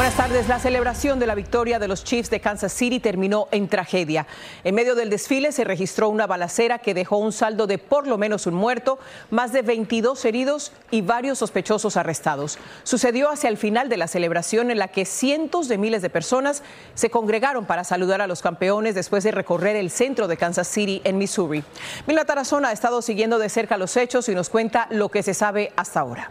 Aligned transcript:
Buenas 0.00 0.16
tardes. 0.16 0.48
La 0.48 0.58
celebración 0.58 1.18
de 1.18 1.26
la 1.26 1.34
victoria 1.34 1.78
de 1.78 1.86
los 1.86 2.04
Chiefs 2.04 2.30
de 2.30 2.40
Kansas 2.40 2.72
City 2.72 3.00
terminó 3.00 3.48
en 3.50 3.68
tragedia. 3.68 4.26
En 4.64 4.74
medio 4.74 4.94
del 4.94 5.10
desfile 5.10 5.52
se 5.52 5.62
registró 5.62 6.08
una 6.08 6.26
balacera 6.26 6.78
que 6.78 6.94
dejó 6.94 7.18
un 7.18 7.32
saldo 7.32 7.66
de 7.66 7.76
por 7.76 8.06
lo 8.06 8.16
menos 8.16 8.46
un 8.46 8.54
muerto, 8.54 8.98
más 9.28 9.52
de 9.52 9.60
22 9.60 10.24
heridos 10.24 10.72
y 10.90 11.02
varios 11.02 11.36
sospechosos 11.36 11.98
arrestados. 11.98 12.58
Sucedió 12.82 13.28
hacia 13.28 13.50
el 13.50 13.58
final 13.58 13.90
de 13.90 13.98
la 13.98 14.08
celebración 14.08 14.70
en 14.70 14.78
la 14.78 14.88
que 14.88 15.04
cientos 15.04 15.68
de 15.68 15.76
miles 15.76 16.00
de 16.00 16.08
personas 16.08 16.62
se 16.94 17.10
congregaron 17.10 17.66
para 17.66 17.84
saludar 17.84 18.22
a 18.22 18.26
los 18.26 18.40
campeones 18.40 18.94
después 18.94 19.22
de 19.22 19.32
recorrer 19.32 19.76
el 19.76 19.90
centro 19.90 20.28
de 20.28 20.38
Kansas 20.38 20.66
City 20.66 21.02
en 21.04 21.18
Missouri. 21.18 21.62
Mila 22.06 22.24
Tarazona 22.24 22.70
ha 22.70 22.72
estado 22.72 23.02
siguiendo 23.02 23.38
de 23.38 23.50
cerca 23.50 23.76
los 23.76 23.94
hechos 23.98 24.30
y 24.30 24.34
nos 24.34 24.48
cuenta 24.48 24.86
lo 24.88 25.10
que 25.10 25.22
se 25.22 25.34
sabe 25.34 25.74
hasta 25.76 26.00
ahora. 26.00 26.30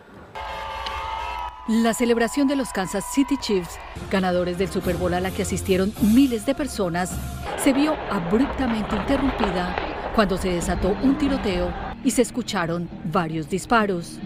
La 1.70 1.94
celebración 1.94 2.48
de 2.48 2.56
los 2.56 2.72
Kansas 2.74 3.06
City 3.14 3.38
Chiefs, 3.38 3.78
ganadores 4.10 4.58
del 4.58 4.70
Super 4.70 4.98
Bowl 4.98 5.14
a 5.14 5.22
la 5.22 5.30
que 5.30 5.44
asistieron 5.44 5.94
miles 6.02 6.48
de 6.48 6.56
personas, 6.56 7.12
se 7.64 7.74
vio 7.74 7.96
abruptamente 8.10 8.96
interrumpida 8.96 9.76
cuando 10.16 10.36
se 10.36 10.50
desató 10.50 10.98
un 11.04 11.16
tiroteo 11.20 11.72
y 12.04 12.10
se 12.10 12.24
escucharon 12.24 12.90
varios 13.04 13.52
disparos. 13.52 14.20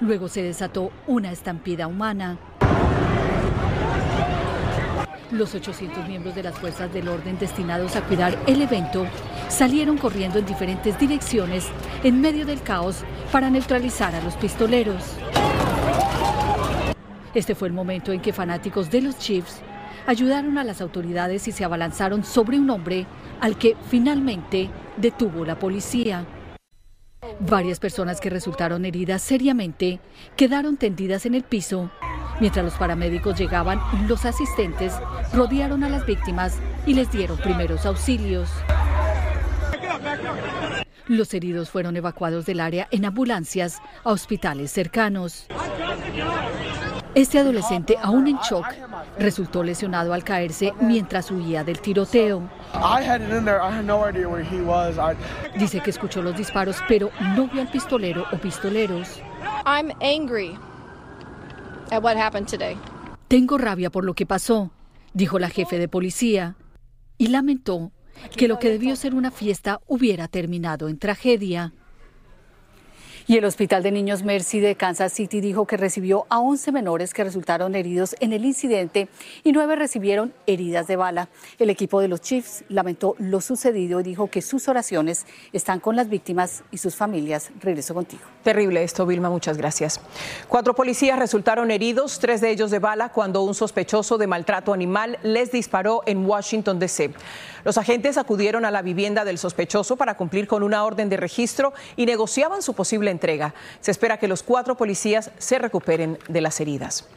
Luego 0.00 0.28
se 0.28 0.42
desató 0.42 0.92
una 1.06 1.32
estampida 1.32 1.86
humana. 1.86 2.36
Los 5.30 5.54
800 5.54 6.06
miembros 6.06 6.34
de 6.34 6.42
las 6.42 6.58
fuerzas 6.58 6.92
del 6.92 7.08
orden 7.08 7.38
destinados 7.38 7.96
a 7.96 8.02
cuidar 8.02 8.38
el 8.46 8.60
evento 8.60 9.06
salieron 9.48 9.98
corriendo 9.98 10.38
en 10.38 10.46
diferentes 10.46 10.98
direcciones 10.98 11.66
en 12.02 12.20
medio 12.20 12.46
del 12.46 12.62
caos 12.62 13.04
para 13.32 13.50
neutralizar 13.50 14.14
a 14.14 14.22
los 14.22 14.34
pistoleros. 14.34 15.02
Este 17.34 17.54
fue 17.54 17.68
el 17.68 17.74
momento 17.74 18.12
en 18.12 18.20
que 18.20 18.32
fanáticos 18.32 18.90
de 18.90 19.02
los 19.02 19.18
Chiefs 19.18 19.60
ayudaron 20.06 20.56
a 20.58 20.64
las 20.64 20.80
autoridades 20.80 21.46
y 21.48 21.52
se 21.52 21.64
abalanzaron 21.64 22.24
sobre 22.24 22.58
un 22.58 22.70
hombre 22.70 23.06
al 23.40 23.58
que 23.58 23.76
finalmente 23.90 24.70
detuvo 24.96 25.44
la 25.44 25.58
policía. 25.58 26.24
Varias 27.40 27.80
personas 27.80 28.20
que 28.20 28.30
resultaron 28.30 28.84
heridas 28.84 29.20
seriamente 29.20 30.00
quedaron 30.36 30.76
tendidas 30.76 31.26
en 31.26 31.34
el 31.34 31.42
piso. 31.42 31.90
Mientras 32.40 32.64
los 32.64 32.74
paramédicos 32.74 33.38
llegaban, 33.38 33.80
los 34.06 34.24
asistentes 34.24 34.92
rodearon 35.32 35.84
a 35.84 35.88
las 35.88 36.06
víctimas 36.06 36.58
y 36.86 36.94
les 36.94 37.10
dieron 37.10 37.36
primeros 37.38 37.84
auxilios. 37.84 38.48
Los 41.06 41.32
heridos 41.34 41.70
fueron 41.70 41.96
evacuados 41.96 42.46
del 42.46 42.60
área 42.60 42.88
en 42.90 43.04
ambulancias 43.04 43.80
a 44.02 44.10
hospitales 44.10 44.72
cercanos. 44.72 45.46
Este 47.14 47.38
adolescente, 47.38 47.96
aún 48.02 48.26
en 48.26 48.36
shock, 48.38 48.66
resultó 49.18 49.62
lesionado 49.62 50.12
al 50.12 50.22
caerse 50.22 50.74
mientras 50.80 51.30
huía 51.30 51.64
del 51.64 51.80
tiroteo. 51.80 52.42
Dice 55.56 55.80
que 55.80 55.90
escuchó 55.90 56.20
los 56.20 56.36
disparos, 56.36 56.76
pero 56.86 57.10
no 57.34 57.48
vio 57.48 57.62
al 57.62 57.70
pistolero 57.70 58.26
o 58.32 58.36
pistoleros. 58.36 59.22
Tengo 63.28 63.58
rabia 63.58 63.90
por 63.90 64.04
lo 64.04 64.12
que 64.12 64.26
pasó, 64.26 64.70
dijo 65.14 65.38
la 65.38 65.48
jefe 65.48 65.78
de 65.78 65.88
policía, 65.88 66.56
y 67.16 67.28
lamentó 67.28 67.92
que 68.36 68.48
lo 68.48 68.58
que 68.58 68.70
debió 68.70 68.96
ser 68.96 69.14
una 69.14 69.30
fiesta 69.30 69.80
hubiera 69.86 70.28
terminado 70.28 70.88
en 70.88 70.98
tragedia. 70.98 71.72
Y 73.28 73.36
el 73.36 73.44
Hospital 73.44 73.82
de 73.82 73.90
Niños 73.90 74.22
Mercy 74.22 74.60
de 74.60 74.76
Kansas 74.76 75.12
City 75.12 75.40
dijo 75.40 75.66
que 75.66 75.76
recibió 75.76 76.26
a 76.28 76.38
11 76.38 76.70
menores 76.70 77.12
que 77.12 77.24
resultaron 77.24 77.74
heridos 77.74 78.14
en 78.20 78.32
el 78.32 78.44
incidente 78.44 79.08
y 79.42 79.50
nueve 79.50 79.74
recibieron 79.74 80.32
heridas 80.46 80.86
de 80.86 80.94
bala. 80.94 81.28
El 81.58 81.68
equipo 81.68 82.00
de 82.00 82.06
los 82.06 82.20
Chiefs 82.20 82.62
lamentó 82.68 83.16
lo 83.18 83.40
sucedido 83.40 83.98
y 83.98 84.04
dijo 84.04 84.28
que 84.28 84.42
sus 84.42 84.68
oraciones 84.68 85.26
están 85.52 85.80
con 85.80 85.96
las 85.96 86.08
víctimas 86.08 86.62
y 86.70 86.78
sus 86.78 86.94
familias. 86.94 87.50
Regreso 87.58 87.94
contigo. 87.94 88.22
Terrible 88.44 88.84
esto, 88.84 89.04
Vilma, 89.06 89.28
muchas 89.28 89.56
gracias. 89.56 90.00
Cuatro 90.46 90.76
policías 90.76 91.18
resultaron 91.18 91.72
heridos, 91.72 92.20
tres 92.20 92.40
de 92.40 92.50
ellos 92.52 92.70
de 92.70 92.78
bala, 92.78 93.08
cuando 93.08 93.42
un 93.42 93.56
sospechoso 93.56 94.18
de 94.18 94.28
maltrato 94.28 94.72
animal 94.72 95.18
les 95.24 95.50
disparó 95.50 96.04
en 96.06 96.24
Washington, 96.24 96.78
D.C. 96.78 97.12
Los 97.64 97.76
agentes 97.76 98.18
acudieron 98.18 98.64
a 98.64 98.70
la 98.70 98.82
vivienda 98.82 99.24
del 99.24 99.38
sospechoso 99.38 99.96
para 99.96 100.16
cumplir 100.16 100.46
con 100.46 100.62
una 100.62 100.84
orden 100.84 101.08
de 101.08 101.16
registro 101.16 101.72
y 101.96 102.06
negociaban 102.06 102.62
su 102.62 102.74
posible 102.74 103.10
entrega. 103.16 103.54
Se 103.80 103.90
espera 103.90 104.18
que 104.18 104.28
los 104.28 104.42
cuatro 104.42 104.76
policías 104.76 105.30
se 105.38 105.58
recuperen 105.58 106.18
de 106.28 106.40
las 106.40 106.60
heridas. 106.60 107.08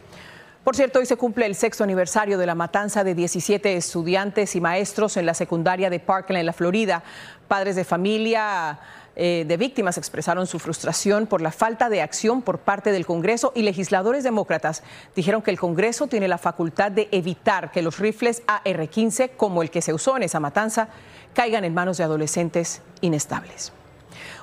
Por 0.64 0.76
cierto, 0.76 1.00
hoy 1.00 1.06
se 1.06 1.16
cumple 1.16 1.46
el 1.46 1.56
sexto 1.56 1.84
aniversario 1.84 2.38
de 2.38 2.46
la 2.46 2.54
matanza 2.54 3.04
de 3.04 3.16
17 3.16 3.76
estudiantes 3.76 4.56
y 4.56 4.62
maestros 4.62 5.18
en 5.18 5.26
la 5.26 5.34
secundaria 5.34 5.90
de 5.90 6.00
Parkland, 6.00 6.42
en 6.42 6.46
la 6.46 6.54
Florida. 6.54 7.02
Padres 7.48 7.76
de 7.76 7.86
familia 7.86 8.80
eh, 9.16 9.46
de 9.48 9.58
víctimas 9.58 9.98
expresaron 9.98 10.48
su 10.48 10.60
frustración 10.60 11.28
por 11.28 11.42
la 11.42 11.52
falta 11.52 11.90
de 11.90 12.02
acción 12.02 12.42
por 12.42 12.60
parte 12.60 12.92
del 12.92 13.06
Congreso 13.06 13.52
y 13.56 13.64
legisladores 13.64 14.24
demócratas 14.24 14.84
dijeron 15.16 15.42
que 15.42 15.52
el 15.52 15.60
Congreso 15.60 16.08
tiene 16.08 16.28
la 16.28 16.38
facultad 16.38 16.92
de 16.92 17.10
evitar 17.12 17.72
que 17.72 17.82
los 17.82 18.00
rifles 18.00 18.44
AR-15, 18.48 19.32
como 19.36 19.62
el 19.62 19.72
que 19.72 19.82
se 19.82 19.94
usó 19.94 20.18
en 20.18 20.24
esa 20.24 20.40
matanza, 20.40 20.90
caigan 21.34 21.66
en 21.66 21.74
manos 21.74 21.98
de 21.98 22.04
adolescentes 22.04 22.82
inestables. 23.02 23.74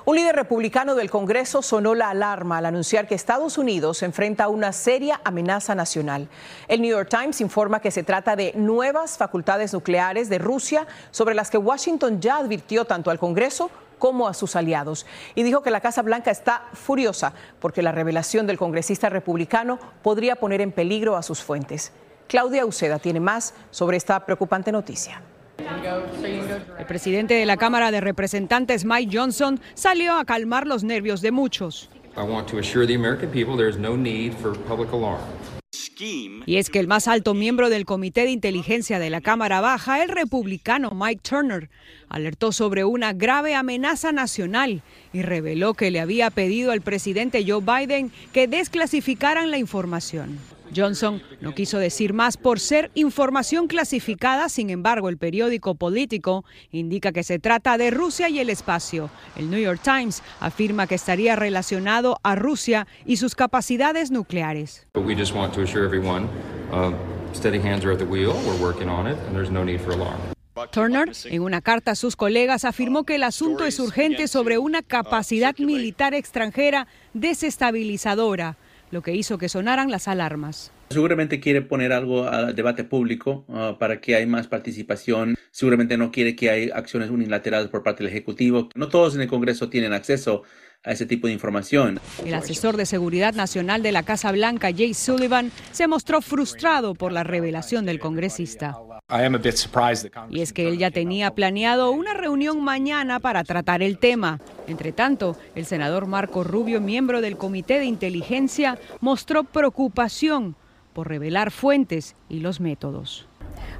Un 0.05 0.15
líder 0.15 0.35
republicano 0.35 0.95
del 0.95 1.09
Congreso 1.09 1.61
sonó 1.61 1.95
la 1.95 2.09
alarma 2.09 2.57
al 2.57 2.65
anunciar 2.65 3.07
que 3.07 3.15
Estados 3.15 3.57
Unidos 3.57 4.03
enfrenta 4.03 4.45
a 4.45 4.49
una 4.49 4.71
seria 4.71 5.21
amenaza 5.23 5.75
nacional. 5.75 6.29
El 6.67 6.81
New 6.81 6.91
York 6.91 7.09
Times 7.09 7.41
informa 7.41 7.79
que 7.79 7.91
se 7.91 8.03
trata 8.03 8.35
de 8.35 8.53
nuevas 8.55 9.17
facultades 9.17 9.73
nucleares 9.73 10.29
de 10.29 10.37
Rusia 10.37 10.87
sobre 11.11 11.35
las 11.35 11.49
que 11.49 11.57
Washington 11.57 12.21
ya 12.21 12.37
advirtió 12.37 12.85
tanto 12.85 13.11
al 13.11 13.19
Congreso 13.19 13.69
como 13.99 14.27
a 14.27 14.33
sus 14.33 14.55
aliados. 14.55 15.05
Y 15.35 15.43
dijo 15.43 15.61
que 15.61 15.71
la 15.71 15.81
Casa 15.81 16.01
Blanca 16.01 16.31
está 16.31 16.63
furiosa 16.73 17.33
porque 17.59 17.81
la 17.81 17.91
revelación 17.91 18.47
del 18.47 18.57
congresista 18.57 19.09
republicano 19.09 19.79
podría 20.03 20.35
poner 20.35 20.61
en 20.61 20.71
peligro 20.71 21.15
a 21.15 21.23
sus 21.23 21.41
fuentes. 21.41 21.91
Claudia 22.27 22.65
Uceda 22.65 22.99
tiene 22.99 23.19
más 23.19 23.53
sobre 23.71 23.97
esta 23.97 24.25
preocupante 24.25 24.71
noticia. 24.71 25.21
El 25.57 26.85
presidente 26.85 27.33
de 27.33 27.45
la 27.45 27.57
Cámara 27.57 27.91
de 27.91 28.01
Representantes, 28.01 28.85
Mike 28.85 29.17
Johnson, 29.17 29.59
salió 29.73 30.15
a 30.15 30.25
calmar 30.25 30.67
los 30.67 30.83
nervios 30.83 31.21
de 31.21 31.31
muchos. 31.31 31.89
Y 36.45 36.57
es 36.57 36.69
que 36.69 36.79
el 36.79 36.87
más 36.87 37.07
alto 37.07 37.33
miembro 37.33 37.69
del 37.69 37.85
Comité 37.85 38.23
de 38.23 38.31
Inteligencia 38.31 38.99
de 38.99 39.09
la 39.09 39.21
Cámara 39.21 39.61
Baja, 39.61 40.03
el 40.03 40.09
republicano 40.09 40.91
Mike 40.93 41.21
Turner, 41.27 41.69
alertó 42.09 42.51
sobre 42.51 42.85
una 42.85 43.13
grave 43.13 43.55
amenaza 43.55 44.11
nacional 44.11 44.83
y 45.11 45.21
reveló 45.23 45.73
que 45.73 45.91
le 45.91 45.99
había 45.99 46.29
pedido 46.29 46.71
al 46.71 46.81
presidente 46.81 47.43
Joe 47.47 47.61
Biden 47.61 48.11
que 48.31 48.47
desclasificaran 48.47 49.51
la 49.51 49.57
información. 49.57 50.37
Johnson 50.75 51.21
no 51.41 51.53
quiso 51.53 51.77
decir 51.77 52.13
más 52.13 52.37
por 52.37 52.59
ser 52.59 52.91
información 52.93 53.67
clasificada, 53.67 54.49
sin 54.49 54.69
embargo 54.69 55.09
el 55.09 55.17
periódico 55.17 55.75
político 55.75 56.45
indica 56.71 57.11
que 57.11 57.23
se 57.23 57.39
trata 57.39 57.77
de 57.77 57.91
Rusia 57.91 58.29
y 58.29 58.39
el 58.39 58.49
espacio. 58.49 59.09
El 59.35 59.49
New 59.49 59.59
York 59.59 59.81
Times 59.83 60.23
afirma 60.39 60.87
que 60.87 60.95
estaría 60.95 61.35
relacionado 61.35 62.17
a 62.23 62.35
Rusia 62.35 62.87
y 63.05 63.17
sus 63.17 63.35
capacidades 63.35 64.11
nucleares. 64.11 64.87
Turner, 70.71 71.11
en 71.25 71.41
una 71.43 71.61
carta 71.61 71.91
a 71.91 71.95
sus 71.95 72.15
colegas, 72.15 72.65
afirmó 72.65 73.03
que 73.03 73.15
el 73.15 73.23
asunto 73.23 73.65
es 73.65 73.79
urgente 73.79 74.27
sobre 74.27 74.57
una 74.57 74.81
capacidad 74.81 75.55
militar 75.59 76.15
extranjera 76.15 76.87
desestabilizadora 77.13 78.57
lo 78.91 79.01
que 79.01 79.15
hizo 79.15 79.37
que 79.37 79.49
sonaran 79.49 79.91
las 79.91 80.07
alarmas. 80.07 80.71
Seguramente 80.89 81.39
quiere 81.39 81.61
poner 81.61 81.91
algo 81.91 82.27
al 82.27 82.55
debate 82.55 82.83
público 82.83 83.45
ah, 83.49 83.75
para 83.77 83.99
que 83.99 84.15
haya 84.15 84.25
más 84.25 84.47
participación. 84.47 85.35
Seguramente 85.51 85.97
no 85.97 86.11
quiere 86.11 86.35
que 86.35 86.49
haya 86.49 86.75
acciones 86.75 87.09
unilaterales 87.09 87.67
por 87.67 87.83
parte 87.83 88.03
del 88.03 88.11
Ejecutivo. 88.11 88.69
No 88.75 88.87
todos 88.87 89.15
en 89.15 89.21
el 89.21 89.27
Congreso 89.27 89.69
tienen 89.69 89.93
acceso 89.93 90.43
a 90.83 90.91
ese 90.91 91.05
tipo 91.05 91.27
de 91.27 91.33
información. 91.33 91.99
El 92.25 92.33
asesor 92.33 92.77
de 92.77 92.85
seguridad 92.85 93.33
nacional 93.33 93.83
de 93.83 93.91
la 93.91 94.03
Casa 94.03 94.31
Blanca, 94.31 94.69
Jay 94.71 94.93
Sullivan, 94.93 95.51
se 95.71 95.87
mostró 95.87 96.21
frustrado 96.21 96.93
por 96.93 97.11
la 97.11 97.23
revelación 97.23 97.85
del 97.85 97.99
congresista. 97.99 98.77
Y 100.29 100.41
es 100.41 100.53
que 100.53 100.67
él 100.69 100.77
ya 100.77 100.91
tenía 100.91 101.31
planeado 101.31 101.91
una 101.91 102.13
reunión 102.13 102.63
mañana 102.63 103.19
para 103.19 103.43
tratar 103.43 103.81
el 103.81 103.97
tema. 103.97 104.39
Entre 104.67 104.91
tanto, 104.91 105.37
el 105.55 105.65
senador 105.65 106.07
Marco 106.07 106.43
Rubio, 106.43 106.79
miembro 106.79 107.21
del 107.21 107.37
Comité 107.37 107.79
de 107.79 107.85
Inteligencia, 107.85 108.79
mostró 109.01 109.43
preocupación 109.43 110.55
por 110.97 111.09
revelar 111.09 111.51
fuentes 111.51 112.15
y 112.27 112.39
los 112.39 112.59
métodos. 112.59 113.27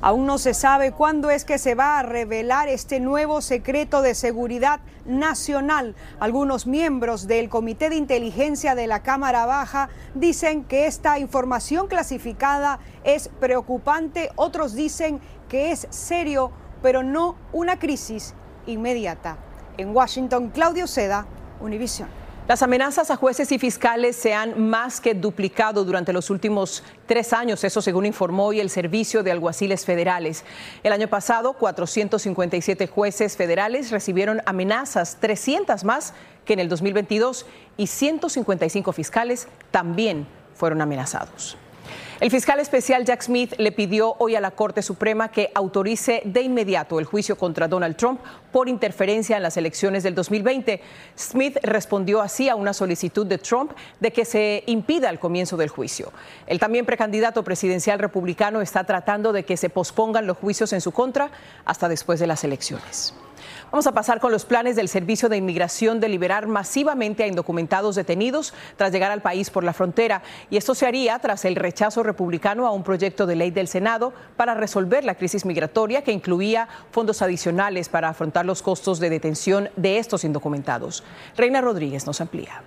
Aún 0.02 0.28
no 0.28 0.38
se 0.38 0.54
sabe 0.54 0.92
cuándo 0.92 1.32
es 1.32 1.46
que 1.46 1.58
se 1.58 1.74
va 1.74 1.98
a 1.98 2.04
revelar 2.04 2.68
este 2.68 3.00
nuevo 3.00 3.42
secreto 3.42 4.04
de 4.04 4.14
seguridad 4.14 4.82
nacional. 5.08 5.96
Algunos 6.20 6.68
miembros 6.68 7.26
del 7.26 7.50
Comité 7.50 7.90
de 7.90 7.96
Inteligencia 7.96 8.76
de 8.76 8.86
la 8.86 9.02
Cámara 9.02 9.48
Baja 9.48 9.90
dicen 10.14 10.64
que 10.64 10.86
esta 10.86 11.18
información 11.18 11.88
clasificada 11.88 12.78
es 13.04 13.30
preocupante, 13.40 14.30
otros 14.36 14.76
dicen 14.76 15.20
que 15.50 15.72
es 15.72 15.88
serio, 15.90 16.52
pero 16.84 17.02
no 17.02 17.36
una 17.52 17.80
crisis 17.80 18.36
inmediata. 18.68 19.38
En 19.78 19.90
Washington, 19.90 20.50
Claudio 20.50 20.86
Seda, 20.86 21.26
Univision. 21.62 22.27
Las 22.48 22.64
amenazas 22.64 23.12
a 23.12 23.18
jueces 23.18 23.52
y 23.52 23.60
fiscales 23.60 24.16
se 24.16 24.34
han 24.34 24.70
más 24.70 25.02
que 25.02 25.14
duplicado 25.14 25.84
durante 25.84 26.14
los 26.14 26.30
últimos 26.30 26.82
tres 27.06 27.34
años, 27.34 27.62
eso 27.66 27.82
según 27.82 28.06
informó 28.06 28.46
hoy 28.46 28.62
el 28.62 28.70
Servicio 28.70 29.22
de 29.22 29.32
Alguaciles 29.32 29.84
Federales. 29.84 30.46
El 30.82 30.94
año 30.94 31.10
pasado, 31.10 31.52
457 31.52 32.88
jueces 32.88 33.36
federales 33.36 33.92
recibieron 33.92 34.42
amenazas, 34.46 35.18
300 35.20 35.84
más 35.84 36.14
que 36.46 36.54
en 36.54 36.60
el 36.60 36.70
2022, 36.70 37.46
y 37.76 37.88
155 37.88 38.94
fiscales 38.94 39.50
también 39.70 40.26
fueron 40.56 40.82
amenazados. 40.82 41.58
El 42.20 42.32
fiscal 42.32 42.60
especial 42.60 43.06
Jack 43.06 43.22
Smith 43.22 43.54
le 43.60 43.72
pidió 43.72 44.16
hoy 44.18 44.36
a 44.36 44.42
la 44.42 44.50
Corte 44.50 44.82
Suprema 44.82 45.30
que 45.30 45.52
autorice 45.54 46.24
de 46.26 46.42
inmediato 46.42 46.98
el 46.98 47.06
juicio 47.06 47.38
contra 47.38 47.68
Donald 47.68 47.96
Trump 47.96 48.20
por 48.52 48.70
interferencia 48.70 49.38
en 49.38 49.44
las 49.44 49.56
elecciones 49.56 50.02
del 50.02 50.16
2020. 50.16 50.82
Smith 51.16 51.58
respondió 51.62 52.24
así 52.24 52.50
a 52.50 52.56
una 52.56 52.74
solicitud 52.74 53.28
de 53.28 53.38
Trump 53.38 53.74
de 54.00 54.12
que 54.12 54.26
se 54.26 54.64
impida 54.66 55.12
el 55.12 55.20
comienzo 55.20 55.58
del 55.58 55.70
juicio. 55.70 56.12
El 56.48 56.58
también 56.58 56.88
precandidato 56.88 57.44
presidencial 57.44 58.00
republicano 58.00 58.62
está 58.62 58.84
tratando 58.84 59.32
de 59.32 59.46
que 59.46 59.56
se 59.56 59.70
pospongan 59.70 60.26
los 60.26 60.38
juicios 60.38 60.74
en 60.74 60.82
su 60.82 60.92
contra 60.92 61.30
hasta 61.66 61.88
después 61.88 62.20
de 62.20 62.26
las 62.26 62.44
elecciones. 62.44 63.14
Vamos 63.72 63.88
a 63.88 63.92
pasar 63.92 64.20
con 64.20 64.32
los 64.32 64.46
planes 64.46 64.76
del 64.76 64.88
Servicio 64.88 65.30
de 65.30 65.38
Inmigración 65.38 66.00
de 66.00 66.10
liberar 66.10 66.48
masivamente 66.48 67.24
a 67.24 67.28
indocumentados 67.28 67.96
detenidos 67.96 68.54
tras 68.76 68.92
llegar 68.92 69.12
al 69.12 69.22
país 69.22 69.50
por 69.50 69.64
la 69.64 69.74
frontera. 69.74 70.22
Y 70.50 70.58
esto 70.58 70.76
se 70.76 70.86
haría 70.86 71.20
tras 71.20 71.46
el 71.46 71.56
rechazo 71.56 72.04
republicano 72.04 72.66
a 72.68 72.72
un 72.72 72.84
proyecto 72.84 73.26
de 73.26 73.36
ley 73.36 73.52
del 73.52 73.68
Senado 73.68 74.14
para 74.36 74.54
resolver 74.54 75.04
la 75.04 75.16
crisis 75.16 75.46
migratoria 75.46 76.04
que 76.04 76.12
incluía 76.12 76.68
fondos 76.92 77.22
adicionales 77.22 77.90
para 77.90 78.10
afrontar 78.10 78.46
los 78.46 78.62
costos 78.62 79.00
de 79.00 79.10
detención 79.10 79.70
de 79.76 79.98
estos 79.98 80.24
indocumentados. 80.24 81.04
Reina 81.36 81.62
Rodríguez 81.62 82.06
nos 82.06 82.22
amplía. 82.22 82.62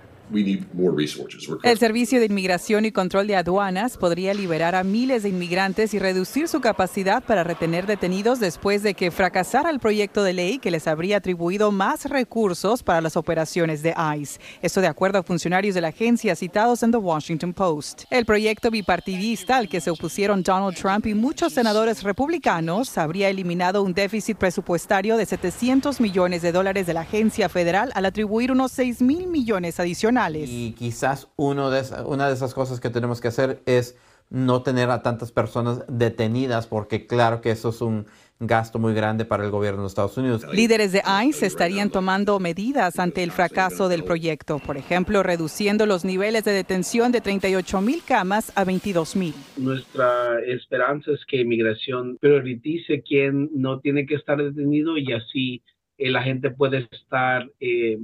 El 1.63 1.77
Servicio 1.77 2.19
de 2.19 2.25
Inmigración 2.25 2.85
y 2.85 2.91
Control 2.91 3.27
de 3.27 3.35
Aduanas 3.35 3.97
podría 3.97 4.33
liberar 4.33 4.75
a 4.75 4.83
miles 4.83 5.23
de 5.23 5.29
inmigrantes 5.29 5.93
y 5.93 5.99
reducir 5.99 6.47
su 6.47 6.61
capacidad 6.61 7.21
para 7.21 7.43
retener 7.43 7.85
detenidos 7.85 8.39
después 8.39 8.81
de 8.81 8.93
que 8.93 9.11
fracasara 9.11 9.69
el 9.69 9.79
proyecto 9.79 10.23
de 10.23 10.31
ley 10.31 10.59
que 10.59 10.71
les 10.71 10.87
habría 10.87 11.17
atribuido 11.17 11.71
más 11.71 12.05
recursos 12.05 12.81
para 12.81 13.01
las 13.01 13.17
operaciones 13.17 13.83
de 13.83 13.93
ICE. 14.17 14.39
Esto 14.61 14.79
de 14.79 14.87
acuerdo 14.87 15.19
a 15.19 15.23
funcionarios 15.23 15.75
de 15.75 15.81
la 15.81 15.89
agencia 15.89 16.35
citados 16.35 16.81
en 16.83 16.91
The 16.91 16.97
Washington 16.97 17.53
Post. 17.53 18.03
El 18.09 18.25
proyecto 18.25 18.71
bipartidista 18.71 19.57
al 19.57 19.67
que 19.67 19.81
se 19.81 19.89
opusieron 19.89 20.43
Donald 20.43 20.77
Trump 20.77 21.07
y 21.07 21.13
muchos 21.13 21.53
senadores 21.53 22.03
republicanos 22.03 22.97
habría 22.97 23.29
eliminado 23.29 23.83
un 23.83 23.93
déficit 23.93 24.37
presupuestario 24.37 25.17
de 25.17 25.25
700 25.25 25.99
millones 25.99 26.41
de 26.41 26.53
dólares 26.53 26.87
de 26.87 26.93
la 26.93 27.01
agencia 27.01 27.49
federal 27.49 27.91
al 27.95 28.05
atribuir 28.05 28.53
unos 28.53 28.71
6 28.71 29.01
mil 29.01 29.27
millones 29.27 29.79
adicionales 29.79 30.20
y 30.33 30.73
quizás 30.73 31.27
uno 31.35 31.69
de 31.69 31.83
una 32.05 32.27
de 32.27 32.33
esas 32.33 32.53
cosas 32.53 32.79
que 32.79 32.89
tenemos 32.89 33.21
que 33.21 33.27
hacer 33.29 33.61
es 33.65 33.95
no 34.29 34.63
tener 34.63 34.89
a 34.89 35.01
tantas 35.01 35.31
personas 35.31 35.83
detenidas, 35.89 36.65
porque 36.65 37.05
claro 37.05 37.41
que 37.41 37.51
eso 37.51 37.69
es 37.69 37.81
un 37.81 38.05
gasto 38.39 38.79
muy 38.79 38.93
grande 38.93 39.25
para 39.25 39.43
el 39.43 39.51
gobierno 39.51 39.81
de 39.81 39.87
Estados 39.87 40.17
Unidos. 40.17 40.45
Líderes 40.51 40.93
de 40.93 41.03
ICE 41.25 41.45
estarían 41.45 41.89
tomando 41.91 42.39
medidas 42.39 42.97
ante 42.97 43.23
el 43.23 43.31
fracaso 43.31 43.87
del 43.87 44.03
proyecto, 44.03 44.59
por 44.59 44.77
ejemplo, 44.77 45.21
reduciendo 45.21 45.85
los 45.85 46.05
niveles 46.05 46.45
de 46.45 46.53
detención 46.53 47.11
de 47.11 47.21
38 47.21 47.81
mil 47.81 48.01
camas 48.03 48.51
a 48.55 48.63
22 48.63 49.15
mil. 49.15 49.33
Nuestra 49.57 50.39
esperanza 50.47 51.11
es 51.11 51.23
que 51.27 51.41
inmigración 51.41 52.17
prioritice 52.19 53.03
quién 53.03 53.49
no 53.53 53.79
tiene 53.79 54.05
que 54.05 54.15
estar 54.15 54.41
detenido 54.41 54.97
y 54.97 55.11
así 55.13 55.61
eh, 55.97 56.09
la 56.09 56.23
gente 56.23 56.49
puede 56.49 56.87
estar 56.91 57.47
eh, 57.59 57.99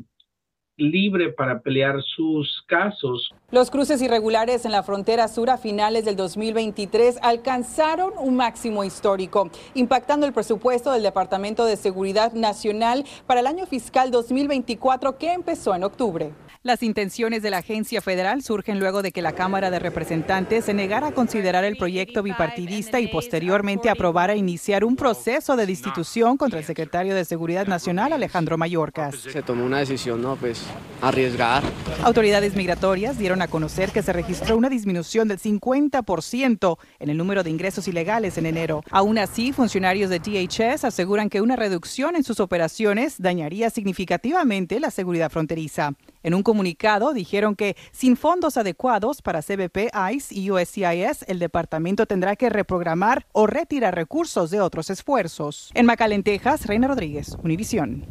libre 0.77 1.31
para 1.31 1.59
pelear 1.59 2.01
sus 2.01 2.63
casos. 2.67 3.33
Los 3.49 3.71
cruces 3.71 4.01
irregulares 4.01 4.65
en 4.65 4.73
la 4.73 4.83
frontera 4.83 5.29
sur 5.29 5.49
a 5.49 5.57
finales 5.57 6.03
del 6.03 6.17
2023 6.17 7.19
alcanzaron 7.21 8.11
un 8.19 8.35
máximo 8.35 8.83
histórico, 8.83 9.49
impactando 9.73 10.25
el 10.25 10.33
presupuesto 10.33 10.91
del 10.91 11.01
Departamento 11.01 11.63
de 11.63 11.77
Seguridad 11.77 12.33
Nacional 12.33 13.05
para 13.25 13.39
el 13.39 13.47
año 13.47 13.65
fiscal 13.65 14.11
2024 14.11 15.17
que 15.17 15.31
empezó 15.31 15.73
en 15.73 15.85
octubre. 15.85 16.33
Las 16.63 16.83
intenciones 16.83 17.41
de 17.43 17.49
la 17.49 17.59
agencia 17.59 18.01
federal 18.01 18.43
surgen 18.43 18.79
luego 18.79 19.01
de 19.01 19.13
que 19.13 19.21
la 19.21 19.31
Cámara 19.31 19.71
de 19.71 19.79
Representantes 19.79 20.65
se 20.65 20.73
negara 20.73 21.07
a 21.07 21.11
considerar 21.13 21.63
el 21.63 21.77
proyecto 21.77 22.23
bipartidista 22.23 22.99
y 22.99 23.07
posteriormente 23.07 23.89
aprobara 23.89 24.35
iniciar 24.35 24.83
un 24.83 24.97
proceso 24.97 25.55
de 25.55 25.65
destitución 25.65 26.35
contra 26.35 26.59
el 26.59 26.65
secretario 26.65 27.15
de 27.15 27.23
Seguridad 27.23 27.67
Nacional, 27.67 28.11
Alejandro 28.11 28.57
Mayorkas. 28.57 29.15
Se 29.15 29.41
tomó 29.41 29.63
una 29.63 29.79
decisión, 29.79 30.21
¿no? 30.21 30.35
Pues 30.35 30.61
arriesgar. 31.01 31.63
Autoridades 32.03 32.53
migratorias 32.53 33.17
dieron 33.17 33.36
a 33.41 33.47
conocer 33.47 33.91
que 33.91 34.01
se 34.01 34.13
registró 34.13 34.57
una 34.57 34.69
disminución 34.69 35.27
del 35.27 35.39
50% 35.39 36.77
en 36.99 37.09
el 37.09 37.17
número 37.17 37.43
de 37.43 37.49
ingresos 37.49 37.87
ilegales 37.87 38.37
en 38.37 38.45
enero. 38.45 38.83
Aún 38.89 39.17
así, 39.17 39.53
funcionarios 39.53 40.09
de 40.09 40.19
DHS 40.19 40.83
aseguran 40.83 41.29
que 41.29 41.41
una 41.41 41.55
reducción 41.55 42.15
en 42.15 42.23
sus 42.23 42.39
operaciones 42.39 43.21
dañaría 43.21 43.69
significativamente 43.69 44.79
la 44.79 44.91
seguridad 44.91 45.31
fronteriza. 45.31 45.93
En 46.23 46.33
un 46.33 46.43
comunicado 46.43 47.13
dijeron 47.13 47.55
que 47.55 47.77
sin 47.91 48.17
fondos 48.17 48.57
adecuados 48.57 49.21
para 49.21 49.41
CBP, 49.41 49.91
ICE 50.13 50.35
y 50.35 50.51
USCIS, 50.51 51.25
el 51.27 51.39
departamento 51.39 52.05
tendrá 52.05 52.35
que 52.35 52.49
reprogramar 52.49 53.25
o 53.31 53.47
retirar 53.47 53.95
recursos 53.95 54.51
de 54.51 54.61
otros 54.61 54.89
esfuerzos. 54.89 55.71
En 55.73 55.85
McAllen, 55.85 56.23
Texas, 56.23 56.65
Reina 56.65 56.87
Rodríguez, 56.87 57.37
Univisión. 57.43 58.05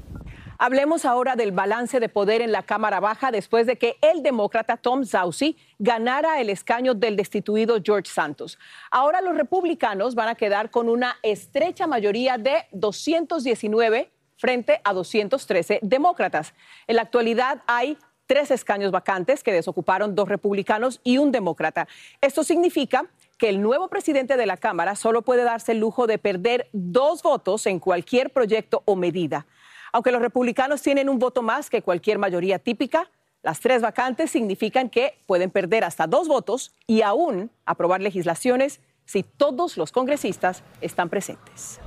Hablemos 0.59 1.05
ahora 1.05 1.37
del 1.37 1.53
balance 1.53 2.01
de 2.01 2.09
poder 2.09 2.41
en 2.41 2.51
la 2.51 2.63
Cámara 2.63 2.99
Baja 2.99 3.31
después 3.31 3.67
de 3.67 3.77
que 3.77 3.99
el 4.01 4.23
demócrata 4.23 4.79
Tom 4.79 5.05
Zausey 5.05 5.57
ganara 5.79 6.41
el 6.41 6.49
escaño 6.49 6.95
del 6.95 7.15
destituido 7.15 7.77
George 7.85 8.11
Santos. 8.11 8.59
Ahora 8.91 9.21
los 9.21 9.37
republicanos 9.37 10.15
van 10.15 10.29
a 10.29 10.35
quedar 10.35 10.71
con 10.71 10.89
una 10.89 11.19
estrecha 11.23 11.87
mayoría 11.87 12.39
de 12.39 12.65
219 12.73 14.11
frente 14.39 14.81
a 14.83 14.95
213 14.95 15.81
demócratas. 15.83 16.55
En 16.87 16.97
la 16.97 17.03
actualidad 17.03 17.63
hay 17.67 17.99
tres 18.27 18.51
escaños 18.51 18.91
vacantes 18.91 19.43
que 19.43 19.53
desocuparon 19.53 20.15
dos 20.15 20.29
republicanos 20.29 21.01
y 21.05 21.19
un 21.19 21.33
demócrata. 21.33 21.87
Esto 22.23 22.43
significa 22.45 23.07
que 23.37 23.51
el 23.51 23.61
nuevo 23.61 23.89
presidente 23.89 24.39
de 24.39 24.47
la 24.47 24.57
Cámara 24.57 24.97
solo 24.97 25.21
puede 25.21 25.45
darse 25.45 25.73
el 25.73 25.81
lujo 25.81 26.07
de 26.07 26.17
perder 26.17 26.71
dos 26.73 27.23
votos 27.23 27.67
en 27.67 27.79
cualquier 27.79 28.33
proyecto 28.33 28.83
o 28.87 28.97
medida. 28.97 29.47
Aunque 29.93 30.13
los 30.13 30.21
republicanos 30.21 30.83
tienen 30.83 31.09
un 31.09 31.19
voto 31.19 31.43
más 31.43 31.71
que 31.71 31.83
cualquier 31.83 32.19
mayoría 32.19 32.59
típica, 32.59 33.11
las 33.43 33.61
tres 33.61 33.81
vacantes 33.81 34.31
significan 34.31 34.91
que 34.91 35.19
pueden 35.27 35.51
perder 35.51 35.85
hasta 35.85 36.07
dos 36.07 36.27
votos 36.27 36.73
y 36.87 37.03
aún 37.03 37.51
aprobar 37.65 38.01
legislaciones 38.01 38.81
si 39.05 39.23
todos 39.23 39.77
los 39.77 39.93
congresistas 39.93 40.63
están 40.81 41.09
presentes. 41.09 41.81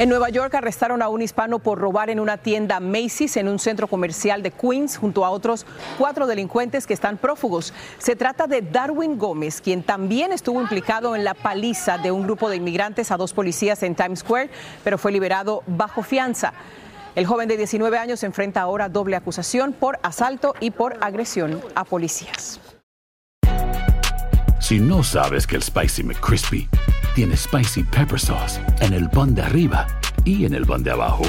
En 0.00 0.08
Nueva 0.08 0.30
York 0.30 0.54
arrestaron 0.54 1.02
a 1.02 1.10
un 1.10 1.20
hispano 1.20 1.58
por 1.58 1.78
robar 1.78 2.08
en 2.08 2.20
una 2.20 2.38
tienda 2.38 2.80
Macy's 2.80 3.36
en 3.36 3.48
un 3.48 3.58
centro 3.58 3.86
comercial 3.86 4.42
de 4.42 4.50
Queens 4.50 4.96
junto 4.96 5.26
a 5.26 5.30
otros 5.30 5.66
cuatro 5.98 6.26
delincuentes 6.26 6.86
que 6.86 6.94
están 6.94 7.18
prófugos. 7.18 7.74
Se 7.98 8.16
trata 8.16 8.46
de 8.46 8.62
Darwin 8.62 9.18
Gómez, 9.18 9.60
quien 9.60 9.82
también 9.82 10.32
estuvo 10.32 10.58
implicado 10.62 11.14
en 11.16 11.22
la 11.22 11.34
paliza 11.34 11.98
de 11.98 12.12
un 12.12 12.22
grupo 12.22 12.48
de 12.48 12.56
inmigrantes 12.56 13.10
a 13.10 13.18
dos 13.18 13.34
policías 13.34 13.82
en 13.82 13.94
Times 13.94 14.20
Square, 14.20 14.48
pero 14.82 14.96
fue 14.96 15.12
liberado 15.12 15.62
bajo 15.66 16.02
fianza. 16.02 16.54
El 17.16 17.26
joven 17.26 17.48
de 17.48 17.56
19 17.56 17.98
años 17.98 18.22
enfrenta 18.22 18.60
ahora 18.60 18.88
doble 18.88 19.16
acusación 19.16 19.72
por 19.72 19.98
asalto 20.02 20.54
y 20.60 20.70
por 20.70 20.96
agresión 21.00 21.60
a 21.74 21.84
policías. 21.84 22.60
Si 24.60 24.78
no 24.78 25.02
sabes 25.02 25.46
que 25.46 25.56
el 25.56 25.62
Spicy 25.62 26.04
McCrispy 26.04 26.68
tiene 27.16 27.36
Spicy 27.36 27.82
Pepper 27.82 28.20
Sauce 28.20 28.60
en 28.80 28.92
el 28.92 29.10
pan 29.10 29.34
de 29.34 29.42
arriba 29.42 29.86
y 30.24 30.44
en 30.44 30.54
el 30.54 30.64
pan 30.64 30.84
de 30.84 30.92
abajo, 30.92 31.24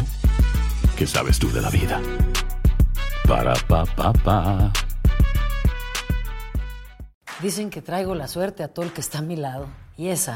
¿qué 0.96 1.08
sabes 1.08 1.40
tú 1.40 1.52
de 1.52 1.62
la 1.62 1.70
vida? 1.72 2.00
Para, 3.28 3.56
pa, 3.68 3.86
pa, 3.86 4.14
pa. 4.14 4.72
Dicen 7.42 7.72
que 7.72 7.82
traigo 7.82 8.14
la 8.14 8.28
suerte 8.28 8.62
a 8.62 8.68
todo 8.68 8.86
el 8.86 8.94
que 8.94 9.02
está 9.02 9.20
a 9.20 9.24
mi 9.24 9.36
lado. 9.36 9.68
Y 9.98 10.10
esa 10.10 10.36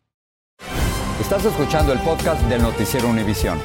Estás 1.21 1.45
escuchando 1.45 1.93
el 1.93 1.99
podcast 1.99 2.41
del 2.45 2.63
noticiero 2.63 3.07
Univisión. 3.07 3.59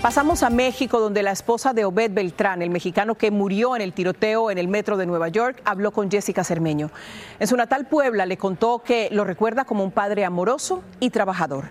Pasamos 0.00 0.42
a 0.42 0.48
México, 0.48 1.00
donde 1.00 1.22
la 1.22 1.30
esposa 1.30 1.74
de 1.74 1.84
Obed 1.84 2.12
Beltrán, 2.12 2.62
el 2.62 2.70
mexicano 2.70 3.14
que 3.14 3.30
murió 3.30 3.76
en 3.76 3.82
el 3.82 3.92
tiroteo 3.92 4.50
en 4.50 4.56
el 4.56 4.68
metro 4.68 4.96
de 4.96 5.04
Nueva 5.04 5.28
York, 5.28 5.60
habló 5.66 5.90
con 5.90 6.10
Jessica 6.10 6.44
Cermeño. 6.44 6.90
En 7.38 7.46
su 7.46 7.58
natal 7.58 7.86
Puebla 7.88 8.24
le 8.24 8.38
contó 8.38 8.82
que 8.82 9.10
lo 9.12 9.24
recuerda 9.24 9.66
como 9.66 9.84
un 9.84 9.90
padre 9.90 10.24
amoroso 10.24 10.82
y 10.98 11.10
trabajador. 11.10 11.66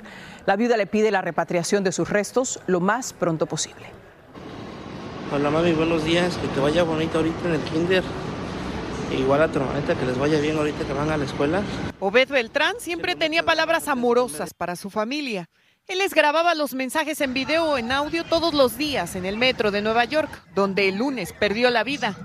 La 0.45 0.55
viuda 0.55 0.77
le 0.77 0.85
pide 0.85 1.09
la 1.09 1.21
repatriación 1.21 1.83
de 1.83 1.91
sus 1.91 2.07
restos 2.07 2.59
lo 2.67 2.79
más 2.79 3.11
pronto 3.11 3.47
posible. 3.47 3.87
Hola 5.33 5.49
mami, 5.49 5.73
buenos 5.73 6.05
días, 6.05 6.37
que 6.37 6.47
te 6.47 6.59
vaya 6.59 6.83
bonito 6.83 7.17
ahorita 7.17 7.47
en 7.47 7.55
el 7.55 7.61
kinder. 7.61 8.03
Igual 9.17 9.41
a 9.41 9.51
tu 9.51 9.59
hermanita 9.59 9.95
que 9.95 10.05
les 10.05 10.17
vaya 10.17 10.39
bien 10.39 10.57
ahorita 10.57 10.85
que 10.85 10.93
van 10.93 11.09
a 11.09 11.17
la 11.17 11.25
escuela. 11.25 11.61
Obed 11.99 12.29
Beltrán 12.29 12.75
siempre 12.79 13.15
tenía 13.15 13.43
palabras 13.43 13.87
amorosas 13.87 14.53
para 14.53 14.75
su 14.75 14.89
familia. 14.89 15.49
Él 15.87 15.97
les 15.97 16.13
grababa 16.13 16.55
los 16.55 16.73
mensajes 16.73 17.19
en 17.21 17.33
video 17.33 17.65
o 17.65 17.77
en 17.77 17.91
audio 17.91 18.23
todos 18.23 18.53
los 18.53 18.77
días 18.77 19.15
en 19.15 19.25
el 19.25 19.37
metro 19.37 19.71
de 19.71 19.81
Nueva 19.81 20.05
York, 20.05 20.29
donde 20.55 20.87
el 20.87 20.97
lunes 20.97 21.33
perdió 21.33 21.69
la 21.69 21.83
vida. 21.83 22.15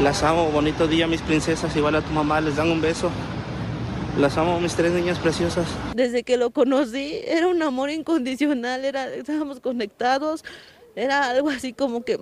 Las 0.00 0.22
amo, 0.22 0.50
bonito 0.50 0.86
día 0.86 1.06
mis 1.06 1.22
princesas, 1.22 1.74
igual 1.76 1.94
a 1.94 2.02
tu 2.02 2.12
mamá, 2.12 2.40
les 2.40 2.56
dan 2.56 2.70
un 2.70 2.80
beso. 2.80 3.10
Las 4.18 4.36
amo, 4.36 4.60
mis 4.60 4.74
tres 4.74 4.92
niñas 4.92 5.18
preciosas. 5.18 5.66
Desde 5.94 6.24
que 6.24 6.36
lo 6.36 6.50
conocí, 6.50 7.20
era 7.26 7.48
un 7.48 7.62
amor 7.62 7.90
incondicional, 7.90 8.84
era, 8.84 9.06
estábamos 9.06 9.60
conectados, 9.60 10.44
era 10.94 11.30
algo 11.30 11.48
así 11.48 11.72
como 11.72 12.04
que 12.04 12.20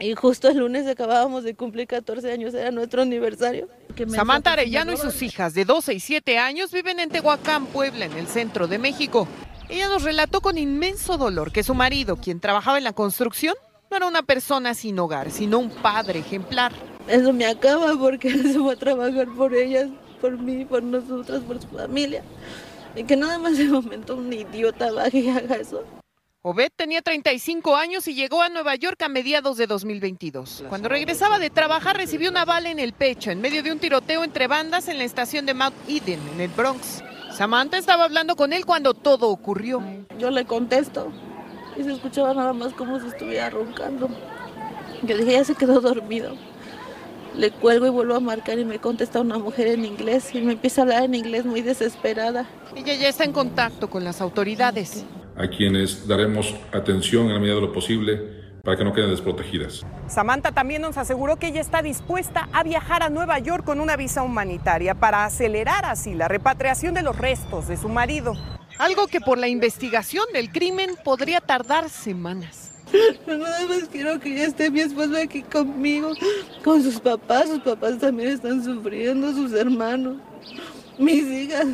y 0.00 0.14
justo 0.14 0.48
el 0.48 0.58
lunes 0.58 0.86
acabábamos 0.86 1.44
de 1.44 1.54
cumplir 1.54 1.86
14 1.86 2.32
años, 2.32 2.54
era 2.54 2.70
nuestro 2.70 3.02
aniversario. 3.02 3.68
Samantha 4.08 4.54
Arellano 4.54 4.92
y 4.92 4.96
sus 4.96 5.20
hijas 5.22 5.52
de 5.52 5.66
12 5.66 5.94
y 5.94 6.00
7 6.00 6.38
años 6.38 6.72
viven 6.72 7.00
en 7.00 7.10
Tehuacán, 7.10 7.66
Puebla, 7.66 8.06
en 8.06 8.12
el 8.14 8.26
centro 8.26 8.66
de 8.66 8.78
México. 8.78 9.28
Ella 9.68 9.88
nos 9.88 10.02
relató 10.02 10.40
con 10.40 10.56
inmenso 10.56 11.18
dolor 11.18 11.52
que 11.52 11.62
su 11.62 11.74
marido, 11.74 12.16
quien 12.16 12.40
trabajaba 12.40 12.78
en 12.78 12.84
la 12.84 12.94
construcción, 12.94 13.54
no 13.90 13.96
era 13.96 14.06
una 14.06 14.22
persona 14.22 14.72
sin 14.74 14.98
hogar, 14.98 15.30
sino 15.30 15.58
un 15.58 15.70
padre 15.70 16.20
ejemplar. 16.20 16.72
Eso 17.06 17.32
me 17.32 17.46
acaba 17.46 17.94
porque 17.98 18.30
se 18.42 18.58
va 18.58 18.72
a 18.72 18.76
trabajar 18.76 19.28
por 19.36 19.54
ellas, 19.54 19.88
por 20.20 20.38
mí, 20.38 20.64
por 20.64 20.82
nosotras, 20.82 21.42
por 21.42 21.60
su 21.60 21.68
familia. 21.68 22.22
Y 22.96 23.04
que 23.04 23.16
nada 23.16 23.38
más 23.38 23.58
de 23.58 23.66
momento 23.66 24.16
un 24.16 24.32
idiota 24.32 24.90
baje 24.92 25.18
y 25.18 25.28
haga 25.28 25.56
eso. 25.56 25.84
Obed 26.42 26.72
tenía 26.74 27.02
35 27.02 27.76
años 27.76 28.08
y 28.08 28.14
llegó 28.14 28.40
a 28.40 28.48
Nueva 28.48 28.74
York 28.74 29.02
a 29.02 29.10
mediados 29.10 29.58
de 29.58 29.66
2022. 29.66 30.64
Cuando 30.70 30.88
regresaba 30.88 31.38
de 31.38 31.50
trabajar 31.50 31.98
recibió 31.98 32.30
una 32.30 32.46
bala 32.46 32.70
en 32.70 32.78
el 32.78 32.94
pecho 32.94 33.30
en 33.30 33.42
medio 33.42 33.62
de 33.62 33.70
un 33.70 33.78
tiroteo 33.78 34.24
entre 34.24 34.46
bandas 34.46 34.88
en 34.88 34.96
la 34.96 35.04
estación 35.04 35.44
de 35.44 35.52
Mount 35.52 35.76
Eden, 35.86 36.18
en 36.32 36.40
el 36.40 36.48
Bronx. 36.48 37.04
Samantha 37.30 37.76
estaba 37.76 38.04
hablando 38.04 38.36
con 38.36 38.54
él 38.54 38.64
cuando 38.64 38.94
todo 38.94 39.28
ocurrió. 39.28 39.82
Yo 40.18 40.30
le 40.30 40.46
contesto 40.46 41.12
y 41.76 41.82
se 41.82 41.92
escuchaba 41.92 42.32
nada 42.32 42.54
más 42.54 42.72
como 42.72 42.98
si 42.98 43.08
estuviera 43.08 43.50
roncando. 43.50 44.08
Yo 45.02 45.18
dije, 45.18 45.32
ya 45.32 45.44
se 45.44 45.54
quedó 45.54 45.82
dormido. 45.82 46.36
Le 47.36 47.50
cuelgo 47.50 47.84
y 47.86 47.90
vuelvo 47.90 48.14
a 48.14 48.20
marcar 48.20 48.58
y 48.58 48.64
me 48.64 48.78
contesta 48.78 49.20
una 49.20 49.36
mujer 49.36 49.66
en 49.66 49.84
inglés 49.84 50.34
y 50.34 50.40
me 50.40 50.54
empieza 50.54 50.80
a 50.80 50.84
hablar 50.84 51.02
en 51.02 51.16
inglés 51.16 51.44
muy 51.44 51.60
desesperada. 51.60 52.48
Ella 52.74 52.94
ya 52.94 53.10
está 53.10 53.24
en 53.24 53.32
contacto 53.32 53.90
con 53.90 54.04
las 54.04 54.22
autoridades 54.22 55.04
a 55.40 55.48
quienes 55.48 56.06
daremos 56.06 56.54
atención 56.72 57.26
en 57.26 57.34
la 57.34 57.38
medida 57.38 57.54
de 57.54 57.60
lo 57.62 57.72
posible 57.72 58.40
para 58.62 58.76
que 58.76 58.84
no 58.84 58.92
queden 58.92 59.10
desprotegidas. 59.10 59.86
Samantha 60.06 60.52
también 60.52 60.82
nos 60.82 60.98
aseguró 60.98 61.36
que 61.36 61.46
ella 61.46 61.62
está 61.62 61.80
dispuesta 61.80 62.48
a 62.52 62.62
viajar 62.62 63.02
a 63.02 63.08
Nueva 63.08 63.38
York 63.38 63.64
con 63.64 63.80
una 63.80 63.96
visa 63.96 64.22
humanitaria 64.22 64.94
para 64.94 65.24
acelerar 65.24 65.86
así 65.86 66.14
la 66.14 66.28
repatriación 66.28 66.92
de 66.92 67.02
los 67.02 67.16
restos 67.16 67.68
de 67.68 67.78
su 67.78 67.88
marido. 67.88 68.34
Algo 68.78 69.06
que 69.06 69.20
por 69.20 69.38
la 69.38 69.48
investigación 69.48 70.24
del 70.34 70.52
crimen 70.52 70.90
podría 71.02 71.40
tardar 71.40 71.88
semanas. 71.88 72.72
Nada 73.26 73.66
más 73.66 73.88
quiero 73.90 74.18
que 74.18 74.34
ya 74.34 74.44
esté 74.44 74.70
mi 74.70 74.80
esposo 74.80 75.16
aquí 75.16 75.42
conmigo, 75.42 76.12
con 76.64 76.82
sus 76.82 76.98
papás. 77.00 77.48
Sus 77.48 77.60
papás 77.60 77.98
también 77.98 78.30
están 78.30 78.62
sufriendo, 78.62 79.32
sus 79.32 79.52
hermanos, 79.52 80.16
mis 80.98 81.24
hijas. 81.24 81.66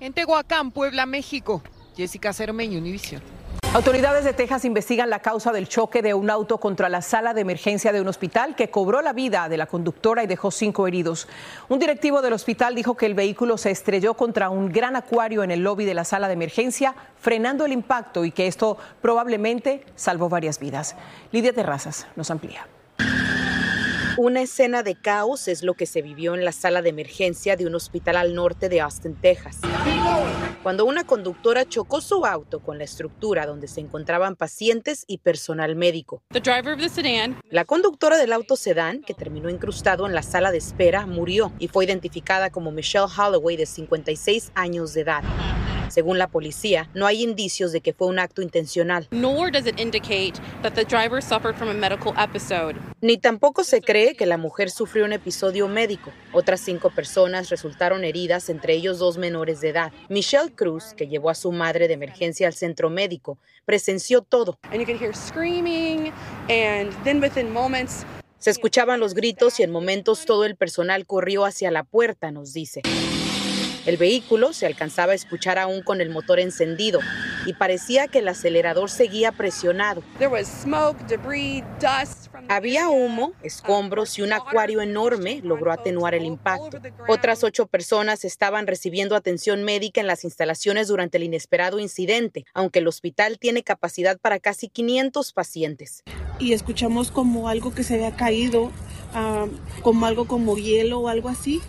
En 0.00 0.12
Tehuacán, 0.12 0.72
Puebla, 0.72 1.06
México. 1.06 1.62
Jessica 1.96 2.32
Cermeño, 2.32 2.78
Univision. 2.78 3.22
Autoridades 3.74 4.24
de 4.24 4.34
Texas 4.34 4.66
investigan 4.66 5.08
la 5.08 5.20
causa 5.20 5.50
del 5.50 5.66
choque 5.66 6.02
de 6.02 6.12
un 6.12 6.28
auto 6.28 6.58
contra 6.58 6.90
la 6.90 7.00
sala 7.00 7.32
de 7.32 7.40
emergencia 7.40 7.90
de 7.90 8.02
un 8.02 8.08
hospital 8.08 8.54
que 8.54 8.68
cobró 8.68 9.00
la 9.00 9.14
vida 9.14 9.48
de 9.48 9.56
la 9.56 9.66
conductora 9.66 10.22
y 10.22 10.26
dejó 10.26 10.50
cinco 10.50 10.86
heridos. 10.86 11.26
Un 11.70 11.78
directivo 11.78 12.20
del 12.20 12.34
hospital 12.34 12.74
dijo 12.74 12.98
que 12.98 13.06
el 13.06 13.14
vehículo 13.14 13.56
se 13.56 13.70
estrelló 13.70 14.12
contra 14.12 14.50
un 14.50 14.70
gran 14.70 14.94
acuario 14.94 15.42
en 15.42 15.50
el 15.50 15.60
lobby 15.60 15.86
de 15.86 15.94
la 15.94 16.04
sala 16.04 16.28
de 16.28 16.34
emergencia, 16.34 16.94
frenando 17.18 17.64
el 17.64 17.72
impacto 17.72 18.26
y 18.26 18.30
que 18.30 18.46
esto 18.46 18.76
probablemente 19.00 19.86
salvó 19.94 20.28
varias 20.28 20.58
vidas. 20.58 20.94
Lidia 21.30 21.54
Terrazas 21.54 22.06
nos 22.14 22.30
amplía. 22.30 22.66
Una 24.18 24.42
escena 24.42 24.82
de 24.82 24.94
caos 24.94 25.48
es 25.48 25.62
lo 25.62 25.74
que 25.74 25.86
se 25.86 26.02
vivió 26.02 26.34
en 26.34 26.44
la 26.44 26.52
sala 26.52 26.82
de 26.82 26.90
emergencia 26.90 27.56
de 27.56 27.66
un 27.66 27.74
hospital 27.74 28.16
al 28.16 28.34
norte 28.34 28.68
de 28.68 28.80
Austin, 28.80 29.14
Texas. 29.14 29.58
Cuando 30.62 30.84
una 30.84 31.04
conductora 31.04 31.66
chocó 31.66 32.00
su 32.00 32.26
auto 32.26 32.60
con 32.60 32.78
la 32.78 32.84
estructura 32.84 33.46
donde 33.46 33.68
se 33.68 33.80
encontraban 33.80 34.36
pacientes 34.36 35.04
y 35.06 35.18
personal 35.18 35.76
médico. 35.76 36.22
La 37.50 37.64
conductora 37.64 38.18
del 38.18 38.32
auto 38.32 38.56
sedán, 38.56 39.00
que 39.02 39.14
terminó 39.14 39.48
incrustado 39.48 40.06
en 40.06 40.14
la 40.14 40.22
sala 40.22 40.52
de 40.52 40.58
espera, 40.58 41.06
murió 41.06 41.52
y 41.58 41.68
fue 41.68 41.84
identificada 41.84 42.50
como 42.50 42.70
Michelle 42.70 43.06
Holloway, 43.16 43.56
de 43.56 43.66
56 43.66 44.52
años 44.54 44.94
de 44.94 45.00
edad. 45.00 45.22
Según 45.92 46.16
la 46.16 46.28
policía, 46.28 46.88
no 46.94 47.04
hay 47.06 47.22
indicios 47.22 47.70
de 47.70 47.82
que 47.82 47.92
fue 47.92 48.06
un 48.06 48.18
acto 48.18 48.40
intencional. 48.40 49.08
Ni 53.02 53.18
tampoco 53.18 53.62
se 53.62 53.82
cree 53.82 54.16
que 54.16 54.24
la 54.24 54.38
mujer 54.38 54.70
sufrió 54.70 55.04
un 55.04 55.12
episodio 55.12 55.68
médico. 55.68 56.10
Otras 56.32 56.62
cinco 56.62 56.88
personas 56.88 57.50
resultaron 57.50 58.04
heridas, 58.04 58.48
entre 58.48 58.72
ellos 58.72 58.98
dos 58.98 59.18
menores 59.18 59.60
de 59.60 59.68
edad. 59.68 59.92
Michelle 60.08 60.54
Cruz, 60.54 60.94
que 60.96 61.08
llevó 61.08 61.28
a 61.28 61.34
su 61.34 61.52
madre 61.52 61.88
de 61.88 61.94
emergencia 61.94 62.46
al 62.46 62.54
centro 62.54 62.88
médico, 62.88 63.36
presenció 63.66 64.22
todo. 64.22 64.58
Se 68.38 68.48
escuchaban 68.48 68.98
los 68.98 69.12
gritos 69.12 69.60
y 69.60 69.62
en 69.62 69.70
momentos 69.70 70.24
todo 70.24 70.46
el 70.46 70.56
personal 70.56 71.04
corrió 71.04 71.44
hacia 71.44 71.70
la 71.70 71.84
puerta, 71.84 72.30
nos 72.30 72.54
dice. 72.54 72.80
El 73.84 73.96
vehículo 73.96 74.52
se 74.52 74.66
alcanzaba 74.66 75.10
a 75.10 75.16
escuchar 75.16 75.58
aún 75.58 75.82
con 75.82 76.00
el 76.00 76.08
motor 76.08 76.38
encendido 76.38 77.00
y 77.46 77.54
parecía 77.54 78.06
que 78.06 78.20
el 78.20 78.28
acelerador 78.28 78.90
seguía 78.90 79.32
presionado. 79.32 80.04
Había 82.48 82.88
humo, 82.88 83.32
escombros 83.42 84.18
y 84.18 84.22
un 84.22 84.32
acuario 84.32 84.82
enorme 84.82 85.40
logró 85.42 85.72
atenuar 85.72 86.14
el 86.14 86.24
impacto. 86.24 86.80
Otras 87.08 87.42
ocho 87.42 87.66
personas 87.66 88.24
estaban 88.24 88.68
recibiendo 88.68 89.16
atención 89.16 89.64
médica 89.64 90.00
en 90.00 90.06
las 90.06 90.22
instalaciones 90.22 90.86
durante 90.86 91.18
el 91.18 91.24
inesperado 91.24 91.80
incidente, 91.80 92.44
aunque 92.54 92.78
el 92.78 92.86
hospital 92.86 93.38
tiene 93.40 93.64
capacidad 93.64 94.18
para 94.18 94.38
casi 94.38 94.68
500 94.68 95.32
pacientes. 95.32 96.04
Y 96.38 96.52
escuchamos 96.52 97.10
como 97.10 97.48
algo 97.48 97.74
que 97.74 97.82
se 97.82 97.94
había 97.94 98.14
caído, 98.14 98.70
ah, 99.14 99.46
como 99.82 100.06
algo 100.06 100.26
como 100.26 100.56
hielo 100.56 101.00
o 101.00 101.08
algo 101.08 101.28
así 101.28 101.60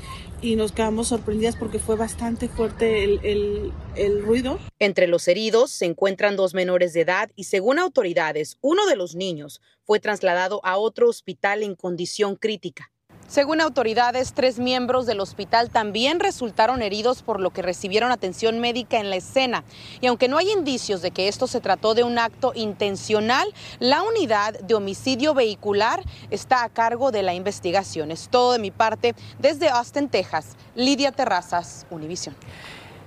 y 0.43 0.57
nos 0.57 0.73
quedamos 0.73 1.07
sorprendidas 1.07 1.55
porque 1.55 1.79
fue 1.79 1.95
bastante 1.95 2.49
fuerte 2.49 3.05
el, 3.05 3.71
el, 3.95 4.21
ruido. 4.21 4.59
Entre 4.77 5.07
los 5.07 5.27
heridos 5.29 5.71
se 5.71 5.85
encuentran 5.85 6.35
dos 6.35 6.53
menores 6.53 6.91
de 6.91 7.01
edad 7.01 7.31
y 7.35 7.45
según 7.45 7.79
autoridades, 7.79 8.57
uno 8.61 8.85
de 8.85 8.97
los 8.97 9.15
niños 9.15 9.61
fue 9.85 10.01
trasladado 10.01 10.59
a 10.65 10.77
otro 10.77 11.07
hospital 11.07 11.63
en 11.63 11.75
condición 11.75 12.35
crítica. 12.35 12.91
Según 13.27 13.61
autoridades, 13.61 14.33
tres 14.33 14.59
miembros 14.59 15.05
del 15.05 15.19
hospital 15.19 15.69
también 15.69 16.19
resultaron 16.19 16.81
heridos 16.81 17.23
por 17.23 17.39
lo 17.39 17.49
que 17.49 17.61
recibieron 17.61 18.11
atención 18.11 18.59
médica 18.59 18.99
en 18.99 19.09
la 19.09 19.15
escena. 19.15 19.63
Y 20.01 20.07
aunque 20.07 20.27
no 20.27 20.37
hay 20.37 20.51
indicios 20.51 21.01
de 21.01 21.11
que 21.11 21.27
esto 21.27 21.47
se 21.47 21.61
trató 21.61 21.95
de 21.95 22.03
un 22.03 22.19
acto 22.19 22.51
intencional, 22.55 23.51
la 23.79 24.03
unidad 24.03 24.59
de 24.59 24.75
homicidio 24.75 25.33
vehicular 25.33 26.03
está 26.29 26.63
a 26.63 26.69
cargo 26.69 27.11
de 27.11 27.23
la 27.23 27.33
investigación. 27.33 28.11
Es 28.11 28.29
todo 28.29 28.53
de 28.53 28.59
mi 28.59 28.71
parte 28.71 29.15
desde 29.39 29.69
Austin, 29.69 30.09
Texas. 30.09 30.55
Lidia 30.75 31.11
Terrazas, 31.11 31.85
Univision. 31.89 32.35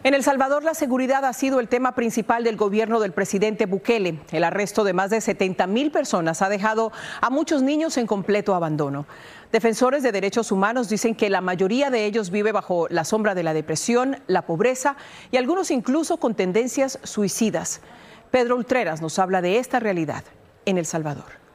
En 0.07 0.15
El 0.15 0.23
Salvador, 0.23 0.63
la 0.63 0.75
seguridad 0.75 1.25
ha 1.25 1.33
sido 1.33 1.59
el 1.59 1.67
tema 1.67 1.97
principal 1.97 2.45
del 2.45 2.57
gobierno 2.57 3.01
del 3.01 3.11
presidente 3.11 3.67
Bukele. 3.67 4.21
El 4.31 4.45
arresto 4.45 4.85
de 4.85 4.93
más 4.93 5.11
de 5.11 5.21
70 5.21 5.67
mil 5.67 5.91
personas 5.91 6.43
ha 6.43 6.49
dejado 6.49 6.93
a 7.21 7.29
muchos 7.29 7.61
niños 7.61 7.97
en 7.97 8.07
completo 8.07 8.55
abandono. 8.55 9.05
Defensores 9.51 10.05
de 10.05 10.13
derechos 10.13 10.53
humanos 10.53 10.89
dicen 10.89 11.17
que 11.17 11.29
la 11.29 11.41
mayoría 11.41 11.91
de 11.91 12.05
ellos 12.05 12.31
vive 12.31 12.53
bajo 12.53 12.87
la 12.89 13.05
sombra 13.05 13.35
de 13.35 13.43
la 13.43 13.53
depresión, 13.53 14.23
la 14.29 14.43
pobreza 14.43 14.95
y 15.33 15.39
algunos 15.39 15.73
incluso 15.73 16.19
con 16.19 16.37
tendencias 16.37 17.01
suicidas. 17.03 17.81
Pedro 18.31 18.55
Ultreras 18.55 19.03
nos 19.03 19.19
habla 19.19 19.43
de 19.43 19.59
esta 19.59 19.81
realidad 19.81 20.23
en 20.67 20.79
El 20.79 20.87
Salvador. 20.87 21.46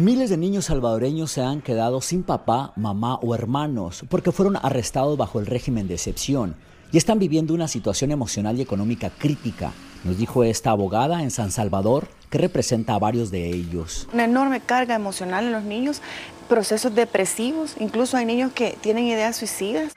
Miles 0.00 0.30
de 0.30 0.38
niños 0.38 0.64
salvadoreños 0.64 1.30
se 1.30 1.42
han 1.42 1.60
quedado 1.60 2.00
sin 2.00 2.22
papá, 2.22 2.72
mamá 2.74 3.16
o 3.16 3.34
hermanos 3.34 4.02
porque 4.08 4.32
fueron 4.32 4.56
arrestados 4.56 5.18
bajo 5.18 5.40
el 5.40 5.44
régimen 5.44 5.88
de 5.88 5.94
excepción 5.94 6.56
y 6.90 6.96
están 6.96 7.18
viviendo 7.18 7.52
una 7.52 7.68
situación 7.68 8.10
emocional 8.10 8.58
y 8.58 8.62
económica 8.62 9.10
crítica, 9.10 9.72
nos 10.04 10.16
dijo 10.16 10.42
esta 10.42 10.70
abogada 10.70 11.22
en 11.22 11.30
San 11.30 11.52
Salvador 11.52 12.08
que 12.30 12.38
representa 12.38 12.94
a 12.94 12.98
varios 12.98 13.30
de 13.30 13.50
ellos. 13.50 14.08
Una 14.14 14.24
enorme 14.24 14.60
carga 14.60 14.94
emocional 14.94 15.44
en 15.44 15.52
los 15.52 15.64
niños, 15.64 16.00
procesos 16.48 16.94
depresivos, 16.94 17.76
incluso 17.78 18.16
hay 18.16 18.24
niños 18.24 18.52
que 18.52 18.78
tienen 18.80 19.04
ideas 19.04 19.36
suicidas. 19.36 19.92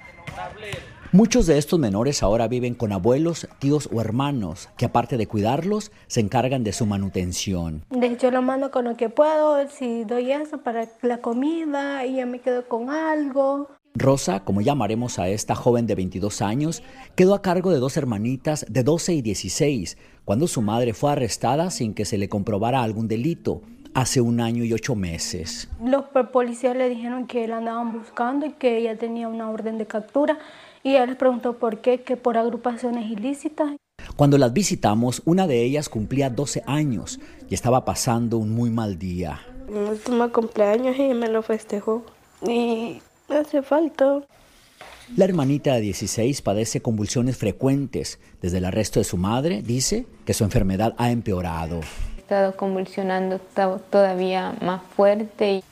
Muchos 1.14 1.46
de 1.46 1.60
estos 1.60 1.78
menores 1.78 2.24
ahora 2.24 2.48
viven 2.48 2.74
con 2.74 2.92
abuelos, 2.92 3.48
tíos 3.60 3.88
o 3.94 4.02
hermanos 4.02 4.70
que 4.78 4.86
aparte 4.86 5.16
de 5.16 5.28
cuidarlos, 5.28 5.92
se 6.08 6.22
encargan 6.22 6.64
de 6.64 6.74
su 6.74 6.88
manutención. 6.88 7.84
Yo 8.20 8.32
lo 8.32 8.42
mando 8.42 8.72
con 8.72 8.86
lo 8.86 8.98
que 8.98 9.10
puedo, 9.10 9.70
si 9.70 10.06
doy 10.06 10.32
eso 10.32 10.64
para 10.64 10.88
la 11.04 11.20
comida 11.20 12.04
y 12.04 12.16
ya 12.16 12.26
me 12.26 12.40
quedo 12.40 12.68
con 12.68 12.90
algo. 12.90 13.70
Rosa, 13.94 14.40
como 14.40 14.62
llamaremos 14.62 15.20
a 15.20 15.30
esta 15.30 15.54
joven 15.54 15.86
de 15.86 15.94
22 15.94 16.42
años, 16.42 16.82
quedó 17.14 17.36
a 17.36 17.44
cargo 17.44 17.70
de 17.70 17.78
dos 17.78 17.96
hermanitas 17.96 18.66
de 18.68 18.82
12 18.82 19.14
y 19.14 19.22
16 19.22 20.00
cuando 20.26 20.48
su 20.48 20.64
madre 20.64 20.96
fue 20.96 21.12
arrestada 21.12 21.70
sin 21.70 21.94
que 21.94 22.06
se 22.06 22.18
le 22.18 22.28
comprobara 22.28 22.82
algún 22.82 23.08
delito 23.08 23.62
hace 23.94 24.20
un 24.20 24.42
año 24.42 24.64
y 24.64 24.74
ocho 24.74 24.96
meses. 24.96 25.70
Los 25.80 26.06
policías 26.32 26.76
le 26.76 26.90
dijeron 26.90 27.28
que 27.28 27.48
la 27.48 27.58
andaban 27.58 27.94
buscando 27.94 28.48
y 28.48 28.54
que 28.54 28.80
ella 28.80 28.98
tenía 28.98 29.28
una 29.28 29.52
orden 29.52 29.78
de 29.78 29.86
captura 29.86 30.40
y 30.84 30.96
él 30.96 31.08
les 31.08 31.16
preguntó 31.16 31.58
por 31.58 31.80
qué, 31.80 32.02
que 32.02 32.18
por 32.18 32.38
agrupaciones 32.38 33.10
ilícitas. 33.10 33.72
Cuando 34.16 34.38
las 34.38 34.54
visitamos, 34.54 35.22
una 35.26 35.48
de 35.48 35.64
ellas 35.64 35.90
cumplía 35.90 36.30
12 36.30 36.64
años 36.68 37.20
y 37.50 37.56
estaba 37.56 37.86
pasando 37.86 38.38
un 38.38 38.52
muy 38.52 38.70
mal 38.70 39.00
día. 39.00 39.42
Mi 39.68 39.80
último 39.80 40.32
cumpleaños 40.32 40.98
y 40.98 41.14
me 41.14 41.30
lo 41.30 41.42
festejó. 41.42 42.04
Y 42.46 43.02
hace 43.30 43.62
falta. 43.62 44.22
La 45.16 45.26
hermanita 45.26 45.74
de 45.74 45.82
16 45.82 46.42
padece 46.42 46.82
convulsiones 46.82 47.38
frecuentes. 47.38 48.20
Desde 48.42 48.58
el 48.58 48.66
arresto 48.66 49.00
de 49.00 49.06
su 49.06 49.18
madre, 49.18 49.62
dice 49.62 50.06
que 50.26 50.34
su 50.34 50.44
enfermedad 50.44 50.94
ha 50.98 51.12
empeorado. 51.12 51.80
He 52.18 52.22
estado 52.22 52.56
convulsionando 52.56 53.40
todavía 53.90 54.56
más 54.62 54.82
fuerte. 54.96 55.64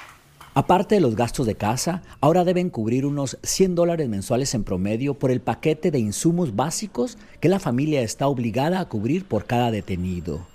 Aparte 0.54 0.96
de 0.96 1.02
los 1.02 1.16
gastos 1.16 1.46
de 1.46 1.56
casa, 1.56 2.02
ahora 2.20 2.44
deben 2.44 2.70
cubrir 2.70 3.06
unos 3.06 3.38
100 3.42 3.74
dólares 3.74 4.10
mensuales 4.10 4.54
en 4.54 4.66
promedio 4.66 5.14
por 5.14 5.32
el 5.32 5.40
paquete 5.40 5.92
de 5.92 6.00
insumos 6.00 6.58
básicos 6.58 7.18
que 7.40 7.48
la 7.48 7.60
familia 7.60 8.02
está 8.02 8.28
obligada 8.28 8.82
a 8.82 8.90
cubrir 8.90 9.26
por 9.26 9.46
cada 9.46 9.72
detenido. 9.72 10.46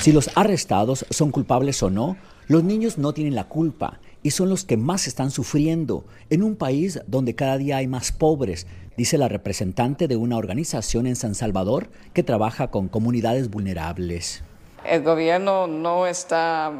Si 0.00 0.12
los 0.12 0.30
arrestados 0.34 1.04
son 1.10 1.30
culpables 1.30 1.82
o 1.82 1.90
no, 1.90 2.16
los 2.48 2.64
niños 2.64 2.96
no 2.96 3.12
tienen 3.12 3.34
la 3.34 3.48
culpa 3.48 4.00
y 4.22 4.30
son 4.30 4.48
los 4.48 4.64
que 4.64 4.78
más 4.78 5.06
están 5.06 5.30
sufriendo 5.30 6.06
en 6.30 6.42
un 6.42 6.56
país 6.56 7.00
donde 7.06 7.34
cada 7.34 7.58
día 7.58 7.76
hay 7.76 7.86
más 7.86 8.12
pobres, 8.12 8.66
dice 8.96 9.18
la 9.18 9.28
representante 9.28 10.08
de 10.08 10.16
una 10.16 10.38
organización 10.38 11.06
en 11.06 11.16
San 11.16 11.34
Salvador 11.34 11.90
que 12.14 12.22
trabaja 12.22 12.70
con 12.70 12.88
comunidades 12.88 13.50
vulnerables. 13.50 14.42
El 14.86 15.02
gobierno 15.02 15.66
no 15.66 16.06
está 16.06 16.72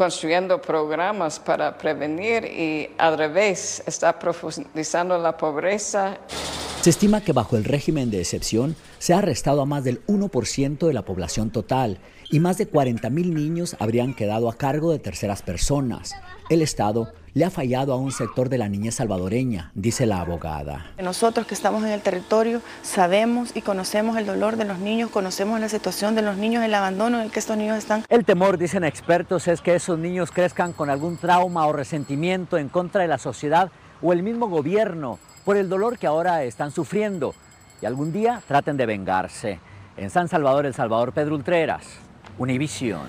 construyendo 0.00 0.62
programas 0.62 1.38
para 1.38 1.76
prevenir 1.76 2.46
y 2.46 2.88
al 2.96 3.18
revés 3.18 3.82
está 3.86 4.18
profundizando 4.18 5.18
la 5.18 5.36
pobreza. 5.36 6.16
Se 6.80 6.88
estima 6.88 7.20
que 7.20 7.34
bajo 7.34 7.58
el 7.58 7.64
régimen 7.64 8.10
de 8.10 8.20
excepción 8.20 8.76
se 8.98 9.12
ha 9.12 9.18
arrestado 9.18 9.60
a 9.60 9.66
más 9.66 9.84
del 9.84 10.02
1% 10.06 10.86
de 10.86 10.94
la 10.94 11.04
población 11.04 11.50
total 11.50 11.98
y 12.30 12.40
más 12.40 12.58
de 12.58 12.70
40.000 12.70 13.10
niños 13.10 13.76
habrían 13.78 14.14
quedado 14.14 14.48
a 14.48 14.54
cargo 14.54 14.92
de 14.92 14.98
terceras 14.98 15.42
personas. 15.42 16.14
El 16.48 16.62
Estado 16.62 17.12
le 17.34 17.44
ha 17.44 17.50
fallado 17.50 17.92
a 17.92 17.96
un 17.96 18.12
sector 18.12 18.48
de 18.48 18.58
la 18.58 18.68
niñez 18.68 18.96
salvadoreña, 18.96 19.70
dice 19.74 20.06
la 20.06 20.20
abogada. 20.20 20.86
Nosotros 21.00 21.46
que 21.46 21.54
estamos 21.54 21.84
en 21.84 21.90
el 21.90 22.00
territorio 22.00 22.60
sabemos 22.82 23.50
y 23.54 23.62
conocemos 23.62 24.16
el 24.16 24.26
dolor 24.26 24.56
de 24.56 24.64
los 24.64 24.78
niños, 24.78 25.10
conocemos 25.10 25.60
la 25.60 25.68
situación 25.68 26.14
de 26.14 26.22
los 26.22 26.36
niños, 26.36 26.64
el 26.64 26.74
abandono 26.74 27.18
en 27.18 27.24
el 27.24 27.30
que 27.30 27.38
estos 27.38 27.56
niños 27.56 27.78
están. 27.78 28.04
El 28.08 28.24
temor, 28.24 28.58
dicen 28.58 28.84
expertos, 28.84 29.46
es 29.48 29.60
que 29.60 29.74
esos 29.74 29.98
niños 29.98 30.30
crezcan 30.30 30.72
con 30.72 30.90
algún 30.90 31.16
trauma 31.16 31.66
o 31.66 31.72
resentimiento 31.72 32.58
en 32.58 32.68
contra 32.68 33.02
de 33.02 33.08
la 33.08 33.18
sociedad 33.18 33.70
o 34.02 34.12
el 34.12 34.22
mismo 34.22 34.48
gobierno 34.48 35.18
por 35.44 35.56
el 35.56 35.68
dolor 35.68 35.98
que 35.98 36.06
ahora 36.06 36.42
están 36.44 36.70
sufriendo 36.70 37.34
y 37.80 37.86
algún 37.86 38.12
día 38.12 38.42
traten 38.46 38.76
de 38.76 38.86
vengarse. 38.86 39.60
En 39.96 40.10
San 40.10 40.28
Salvador, 40.28 40.66
El 40.66 40.74
Salvador, 40.74 41.12
Pedro 41.12 41.34
Ultreras, 41.34 41.86
Univisión. 42.40 43.02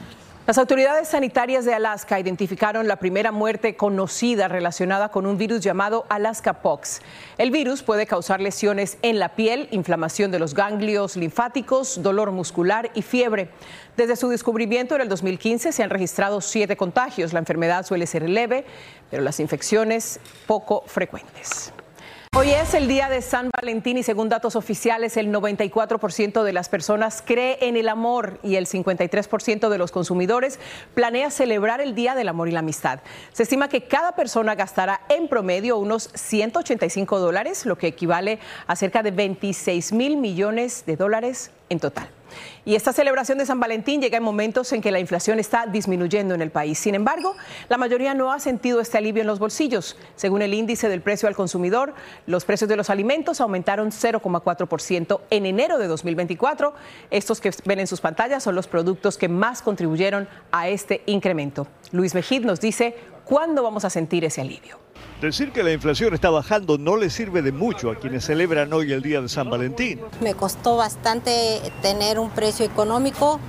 Las 0.46 0.58
autoridades 0.58 1.08
sanitarias 1.08 1.64
de 1.64 1.74
Alaska 1.74 2.20
identificaron 2.20 2.86
la 2.86 2.98
primera 2.98 3.32
muerte 3.32 3.78
conocida 3.78 4.50
relacionada 4.50 5.08
con 5.08 5.26
un 5.26 5.38
virus 5.38 5.62
llamado 5.62 6.06
Alaska 6.10 6.62
Pox. 6.62 7.00
El 7.38 7.50
virus 7.50 7.82
puede 7.82 8.06
causar 8.06 8.42
lesiones 8.42 8.98
en 9.04 9.20
la 9.20 9.30
piel, 9.30 9.70
inflamación 9.72 10.32
de 10.32 10.40
los 10.40 10.54
ganglios 10.54 11.16
linfáticos, 11.16 12.04
dolor 12.04 12.32
muscular 12.32 12.92
y 12.94 13.04
fiebre. 13.04 13.48
Desde 13.96 14.18
su 14.18 14.28
descubrimiento 14.28 14.96
en 14.96 15.02
el 15.02 15.08
2015 15.08 15.72
se 15.72 15.82
han 15.82 15.92
registrado 15.92 16.42
siete 16.42 16.76
contagios. 16.76 17.32
La 17.32 17.40
enfermedad 17.40 17.86
suele 17.86 18.08
ser 18.08 18.28
leve, 18.28 18.66
pero 19.10 19.24
las 19.24 19.40
infecciones 19.40 20.20
poco 20.46 20.84
frecuentes. 20.88 21.72
Hoy 22.34 22.50
es 22.52 22.74
el 22.74 22.88
día 22.88 23.10
de 23.10 23.22
San 23.22 23.50
Valentín 23.52 23.98
y 23.98 24.04
según 24.04 24.30
datos 24.30 24.56
oficiales 24.56 25.18
el 25.18 25.34
94% 25.34 26.44
de 26.44 26.54
las 26.54 26.70
personas 26.70 27.22
cree 27.22 27.58
en 27.68 27.76
el 27.76 27.90
amor 27.90 28.40
y 28.42 28.56
el 28.56 28.68
53% 28.68 29.68
de 29.68 29.78
los 29.78 29.92
consumidores 29.92 30.58
planea 30.94 31.30
celebrar 31.30 31.82
el 31.82 31.94
Día 31.94 32.16
del 32.16 32.30
Amor 32.30 32.48
y 32.48 32.52
la 32.52 32.60
Amistad. 32.60 33.02
Se 33.34 33.44
estima 33.44 33.68
que 33.68 33.84
cada 33.84 34.14
persona 34.14 34.56
gastará 34.56 35.02
en 35.10 35.28
promedio 35.28 35.78
unos 35.78 36.10
185 36.14 37.20
dólares, 37.20 37.66
lo 37.66 37.78
que 37.78 37.88
equivale 37.88 38.40
a 38.66 38.78
cerca 38.78 39.04
de 39.04 39.12
26 39.12 39.92
mil 39.92 40.16
millones 40.16 40.86
de 40.86 40.96
dólares 40.96 41.52
en 41.68 41.82
total. 41.82 42.21
Y 42.66 42.76
esta 42.76 42.94
celebración 42.94 43.38
de 43.38 43.46
San 43.46 43.60
Valentín 43.60 44.02
llega 44.02 44.18
en 44.18 44.24
momentos 44.24 44.72
en 44.74 44.82
que 44.82 44.92
la 44.92 45.00
inflación 45.00 45.40
está 45.40 45.66
disminuyendo 45.66 46.36
en 46.36 46.42
el 46.42 46.52
país. 46.52 46.78
Sin 46.78 46.96
embargo, 46.96 47.36
la 47.70 47.78
mayoría 47.78 48.14
no 48.14 48.32
ha 48.32 48.40
sentido 48.40 48.82
este 48.82 48.98
alivio 48.98 49.22
en 49.22 49.28
los 49.28 49.40
bolsillos. 49.40 49.98
Según 50.16 50.42
el 50.42 50.54
índice 50.54 50.90
del 50.90 51.02
precio 51.02 51.28
al 51.28 51.36
consumidor, 51.36 51.94
los 52.28 52.46
precios 52.46 52.70
de 52.70 52.76
los 52.76 52.90
alimentos 52.90 53.42
aumentaron 53.42 53.92
0,4% 53.92 55.22
en 55.30 55.46
enero 55.46 55.78
de 55.78 55.88
2024. 55.88 56.74
Estos 57.10 57.42
que 57.42 57.52
ven 57.66 57.80
en 57.80 57.88
sus 57.88 58.02
pantallas 58.02 58.44
son 58.44 58.56
los 58.56 58.68
productos 58.68 59.18
que 59.18 59.28
más 59.28 59.62
contribuyeron 59.62 60.28
a 60.52 60.70
este 60.70 61.04
incremento. 61.06 61.68
Luis 61.92 62.16
Mejid 62.16 62.46
nos 62.46 62.60
dice 62.60 62.96
cuándo 63.32 63.64
vamos 63.64 63.86
a 63.86 63.90
sentir 63.90 64.26
ese 64.26 64.42
alivio. 64.42 64.78
Decir 65.22 65.54
que 65.54 65.64
la 65.64 65.72
inflación 65.72 66.14
está 66.14 66.30
bajando 66.30 66.78
no 66.78 66.98
le 66.98 67.10
sirve 67.10 67.42
de 67.42 67.54
mucho 67.54 67.90
a 67.90 67.96
quienes 67.96 68.26
celebran 68.26 68.74
hoy 68.74 68.92
el 68.92 69.02
Día 69.02 69.22
de 69.22 69.30
San 69.30 69.50
Valentín. 69.50 70.02
Me 70.20 70.34
costó 70.34 70.76
bastante 70.76 71.62
tener 71.82 72.20
un 72.20 72.30
precio 72.32 72.66
económico 72.66 73.40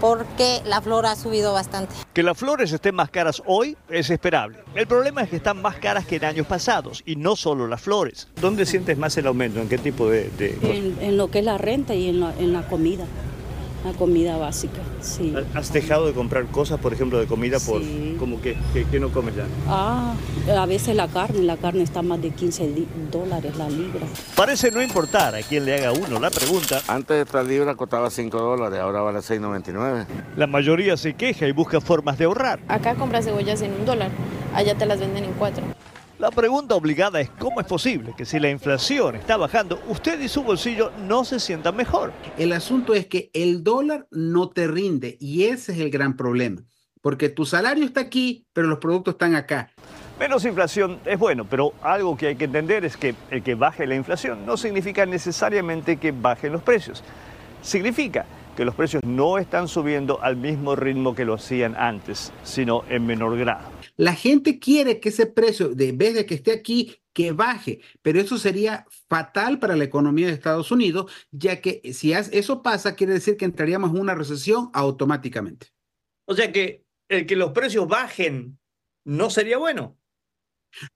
porque 0.00 0.62
la 0.66 0.80
flor 0.80 1.06
ha 1.06 1.14
subido 1.14 1.52
bastante. 1.52 1.94
Que 2.12 2.24
las 2.24 2.36
flores 2.36 2.72
estén 2.72 2.96
más 2.96 3.08
caras 3.08 3.40
hoy 3.46 3.76
es 3.88 4.10
esperable. 4.10 4.58
El 4.74 4.88
problema 4.88 5.22
es 5.22 5.30
que 5.30 5.36
están 5.36 5.62
más 5.62 5.76
caras 5.76 6.06
que 6.06 6.16
en 6.16 6.24
años 6.24 6.48
pasados 6.48 7.04
y 7.06 7.14
no 7.14 7.36
solo 7.36 7.68
las 7.68 7.82
flores. 7.82 8.26
¿Dónde 8.40 8.66
sientes 8.66 8.98
más 8.98 9.16
el 9.16 9.28
aumento? 9.28 9.60
¿En 9.60 9.68
qué 9.68 9.78
tipo 9.78 10.10
de...? 10.10 10.28
En, 11.00 11.16
lo 11.16 11.30
que 11.30 11.38
es 11.38 11.44
la 11.44 11.56
renta 11.56 11.94
y 11.94 12.08
en 12.08 12.52
la 12.52 12.66
comida 12.66 13.06
la 13.84 13.92
comida 13.92 14.38
básica, 14.38 14.80
sí. 15.00 15.34
¿Has 15.54 15.72
dejado 15.72 16.06
de 16.06 16.14
comprar 16.14 16.46
cosas, 16.46 16.80
por 16.80 16.94
ejemplo, 16.94 17.18
de 17.20 17.26
comida 17.26 17.58
por 17.60 17.82
como 18.18 18.40
que, 18.40 18.56
que, 18.90 18.98
no 18.98 19.10
comes 19.10 19.36
ya? 19.36 19.44
Ah, 19.68 20.14
a 20.56 20.66
veces 20.66 20.96
la 20.96 21.06
carne, 21.06 21.42
la 21.42 21.58
carne 21.58 21.82
está 21.82 22.00
más 22.00 22.20
de 22.22 22.30
15 22.30 22.72
dólares 23.12 23.56
la 23.56 23.68
libra. 23.68 24.06
Parece 24.34 24.70
no 24.70 24.80
importar 24.82 25.34
a 25.34 25.42
quién 25.42 25.66
le 25.66 25.74
haga 25.74 25.92
uno 25.92 26.18
la 26.18 26.30
pregunta. 26.30 26.80
Antes 26.88 27.26
esta 27.26 27.42
libra 27.42 27.74
costaba 27.74 28.10
5 28.10 28.38
dólares, 28.38 28.80
ahora 28.80 29.02
vale 29.02 29.18
6.99. 29.18 30.06
La 30.36 30.46
mayoría 30.46 30.96
se 30.96 31.14
queja 31.14 31.46
y 31.46 31.52
busca 31.52 31.80
formas 31.80 32.16
de 32.16 32.24
ahorrar. 32.24 32.60
Acá 32.68 32.94
compras 32.94 33.26
cebollas 33.26 33.60
en 33.60 33.72
un 33.72 33.84
dólar, 33.84 34.10
allá 34.54 34.74
te 34.74 34.86
las 34.86 34.98
venden 34.98 35.24
en 35.24 35.32
cuatro. 35.32 35.62
La 36.20 36.30
pregunta 36.30 36.76
obligada 36.76 37.20
es 37.20 37.28
cómo 37.28 37.60
es 37.60 37.66
posible 37.66 38.14
que 38.16 38.24
si 38.24 38.38
la 38.38 38.48
inflación 38.48 39.16
está 39.16 39.36
bajando, 39.36 39.82
usted 39.88 40.20
y 40.20 40.28
su 40.28 40.44
bolsillo 40.44 40.92
no 41.08 41.24
se 41.24 41.40
sientan 41.40 41.74
mejor. 41.74 42.12
El 42.38 42.52
asunto 42.52 42.94
es 42.94 43.06
que 43.06 43.30
el 43.32 43.64
dólar 43.64 44.06
no 44.12 44.48
te 44.48 44.68
rinde 44.68 45.16
y 45.18 45.44
ese 45.46 45.72
es 45.72 45.80
el 45.80 45.90
gran 45.90 46.16
problema, 46.16 46.62
porque 47.02 47.30
tu 47.30 47.44
salario 47.44 47.84
está 47.84 48.00
aquí, 48.00 48.46
pero 48.52 48.68
los 48.68 48.78
productos 48.78 49.14
están 49.14 49.34
acá. 49.34 49.70
Menos 50.16 50.44
inflación 50.44 51.00
es 51.04 51.18
bueno, 51.18 51.46
pero 51.50 51.72
algo 51.82 52.16
que 52.16 52.28
hay 52.28 52.36
que 52.36 52.44
entender 52.44 52.84
es 52.84 52.96
que 52.96 53.16
el 53.32 53.42
que 53.42 53.56
baje 53.56 53.84
la 53.84 53.96
inflación 53.96 54.46
no 54.46 54.56
significa 54.56 55.04
necesariamente 55.06 55.96
que 55.96 56.12
bajen 56.12 56.52
los 56.52 56.62
precios. 56.62 57.02
Significa 57.60 58.24
que 58.56 58.64
los 58.64 58.76
precios 58.76 59.02
no 59.04 59.38
están 59.38 59.66
subiendo 59.66 60.22
al 60.22 60.36
mismo 60.36 60.76
ritmo 60.76 61.16
que 61.16 61.24
lo 61.24 61.34
hacían 61.34 61.74
antes, 61.76 62.32
sino 62.44 62.84
en 62.88 63.04
menor 63.04 63.36
grado. 63.36 63.73
La 63.96 64.14
gente 64.14 64.58
quiere 64.58 65.00
que 65.00 65.10
ese 65.10 65.26
precio, 65.26 65.68
de 65.68 65.92
vez 65.92 66.14
de 66.14 66.26
que 66.26 66.34
esté 66.34 66.52
aquí, 66.52 66.96
que 67.12 67.32
baje, 67.32 67.80
pero 68.02 68.20
eso 68.20 68.38
sería 68.38 68.86
fatal 69.08 69.60
para 69.60 69.76
la 69.76 69.84
economía 69.84 70.26
de 70.26 70.32
Estados 70.32 70.72
Unidos, 70.72 71.10
ya 71.30 71.60
que 71.60 71.80
si 71.92 72.12
eso 72.12 72.62
pasa, 72.62 72.96
quiere 72.96 73.12
decir 73.12 73.36
que 73.36 73.44
entraríamos 73.44 73.90
en 73.90 74.00
una 74.00 74.14
recesión 74.14 74.68
automáticamente. 74.72 75.68
O 76.26 76.34
sea 76.34 76.50
que 76.50 76.84
el 77.08 77.26
que 77.26 77.36
los 77.36 77.52
precios 77.52 77.86
bajen 77.86 78.58
no 79.04 79.30
sería 79.30 79.58
bueno. 79.58 79.96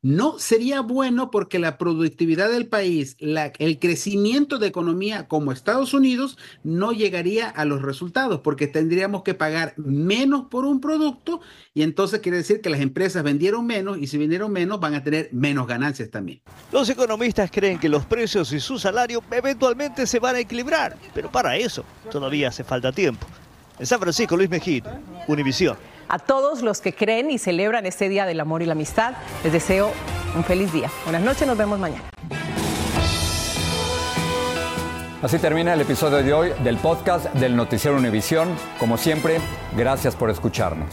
No 0.03 0.39
sería 0.39 0.81
bueno 0.81 1.31
porque 1.31 1.59
la 1.59 1.79
productividad 1.79 2.51
del 2.51 2.67
país, 2.67 3.17
el 3.19 3.79
crecimiento 3.79 4.59
de 4.59 4.67
economía 4.67 5.29
como 5.29 5.53
Estados 5.53 5.95
Unidos 5.95 6.39
no 6.63 6.93
llegaría 6.93 7.49
a 7.49 7.65
los 7.65 7.83
resultados 7.83 8.41
porque 8.41 8.67
tendríamos 8.67 9.23
que 9.23 9.35
pagar 9.35 9.75
menos 9.77 10.47
por 10.51 10.65
un 10.65 10.81
producto 10.81 11.41
y 11.75 11.83
entonces 11.83 12.21
quiere 12.21 12.39
decir 12.39 12.61
que 12.61 12.71
las 12.71 12.81
empresas 12.81 13.23
vendieron 13.23 13.67
menos 13.67 13.99
y 13.99 14.07
si 14.07 14.19
vendieron 14.19 14.53
menos 14.53 14.81
van 14.81 14.95
a 14.95 15.03
tener 15.03 15.29
menos 15.33 15.67
ganancias 15.67 16.11
también. 16.11 16.41
Los 16.73 16.89
economistas 16.89 17.51
creen 17.51 17.79
que 17.79 17.89
los 17.89 18.05
precios 18.05 18.53
y 18.53 18.61
su 18.61 18.79
salario 18.79 19.23
eventualmente 19.31 20.07
se 20.07 20.19
van 20.19 20.37
a 20.37 20.41
equilibrar, 20.41 20.97
pero 21.15 21.31
para 21.31 21.57
eso 21.57 21.85
todavía 22.11 22.49
hace 22.49 22.65
falta 22.65 22.93
tiempo. 22.93 23.27
En 23.79 23.87
San 23.87 24.01
Francisco, 24.01 24.37
Luis 24.37 24.51
Mejid, 24.51 24.85
Univisión. 25.29 25.77
A 26.11 26.19
todos 26.19 26.63
los 26.63 26.81
que 26.81 26.95
creen 26.95 27.31
y 27.31 27.37
celebran 27.37 27.85
este 27.85 28.09
Día 28.09 28.25
del 28.25 28.41
Amor 28.41 28.63
y 28.63 28.67
la 28.67 28.73
Amistad, 28.73 29.13
les 29.45 29.53
deseo 29.53 29.93
un 30.35 30.43
feliz 30.43 30.73
día. 30.73 30.91
Buenas 31.05 31.21
noches, 31.21 31.47
nos 31.47 31.59
vemos 31.59 31.79
mañana. 31.79 32.03
Así 35.21 35.39
termina 35.39 35.75
el 35.75 35.81
episodio 35.83 36.23
de 36.23 36.33
hoy 36.33 36.53
del 36.65 36.79
podcast 36.79 37.27
del 37.35 37.55
Noticiero 37.57 37.99
Univisión. 37.99 38.49
Como 38.79 38.97
siempre, 38.97 39.39
gracias 39.77 40.17
por 40.17 40.31
escucharnos. 40.31 40.89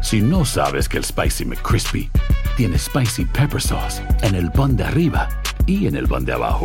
Si 0.00 0.22
no 0.22 0.46
sabes 0.46 0.88
que 0.88 0.96
el 0.96 1.04
Spicy 1.04 1.44
McCrispy 1.44 2.10
tiene 2.56 2.78
Spicy 2.78 3.26
Pepper 3.26 3.60
Sauce 3.60 4.02
en 4.22 4.34
el 4.34 4.50
pan 4.50 4.76
de 4.76 4.84
arriba 4.84 5.28
y 5.66 5.86
en 5.86 5.96
el 5.96 6.06
pan 6.06 6.24
de 6.24 6.34
abajo, 6.34 6.64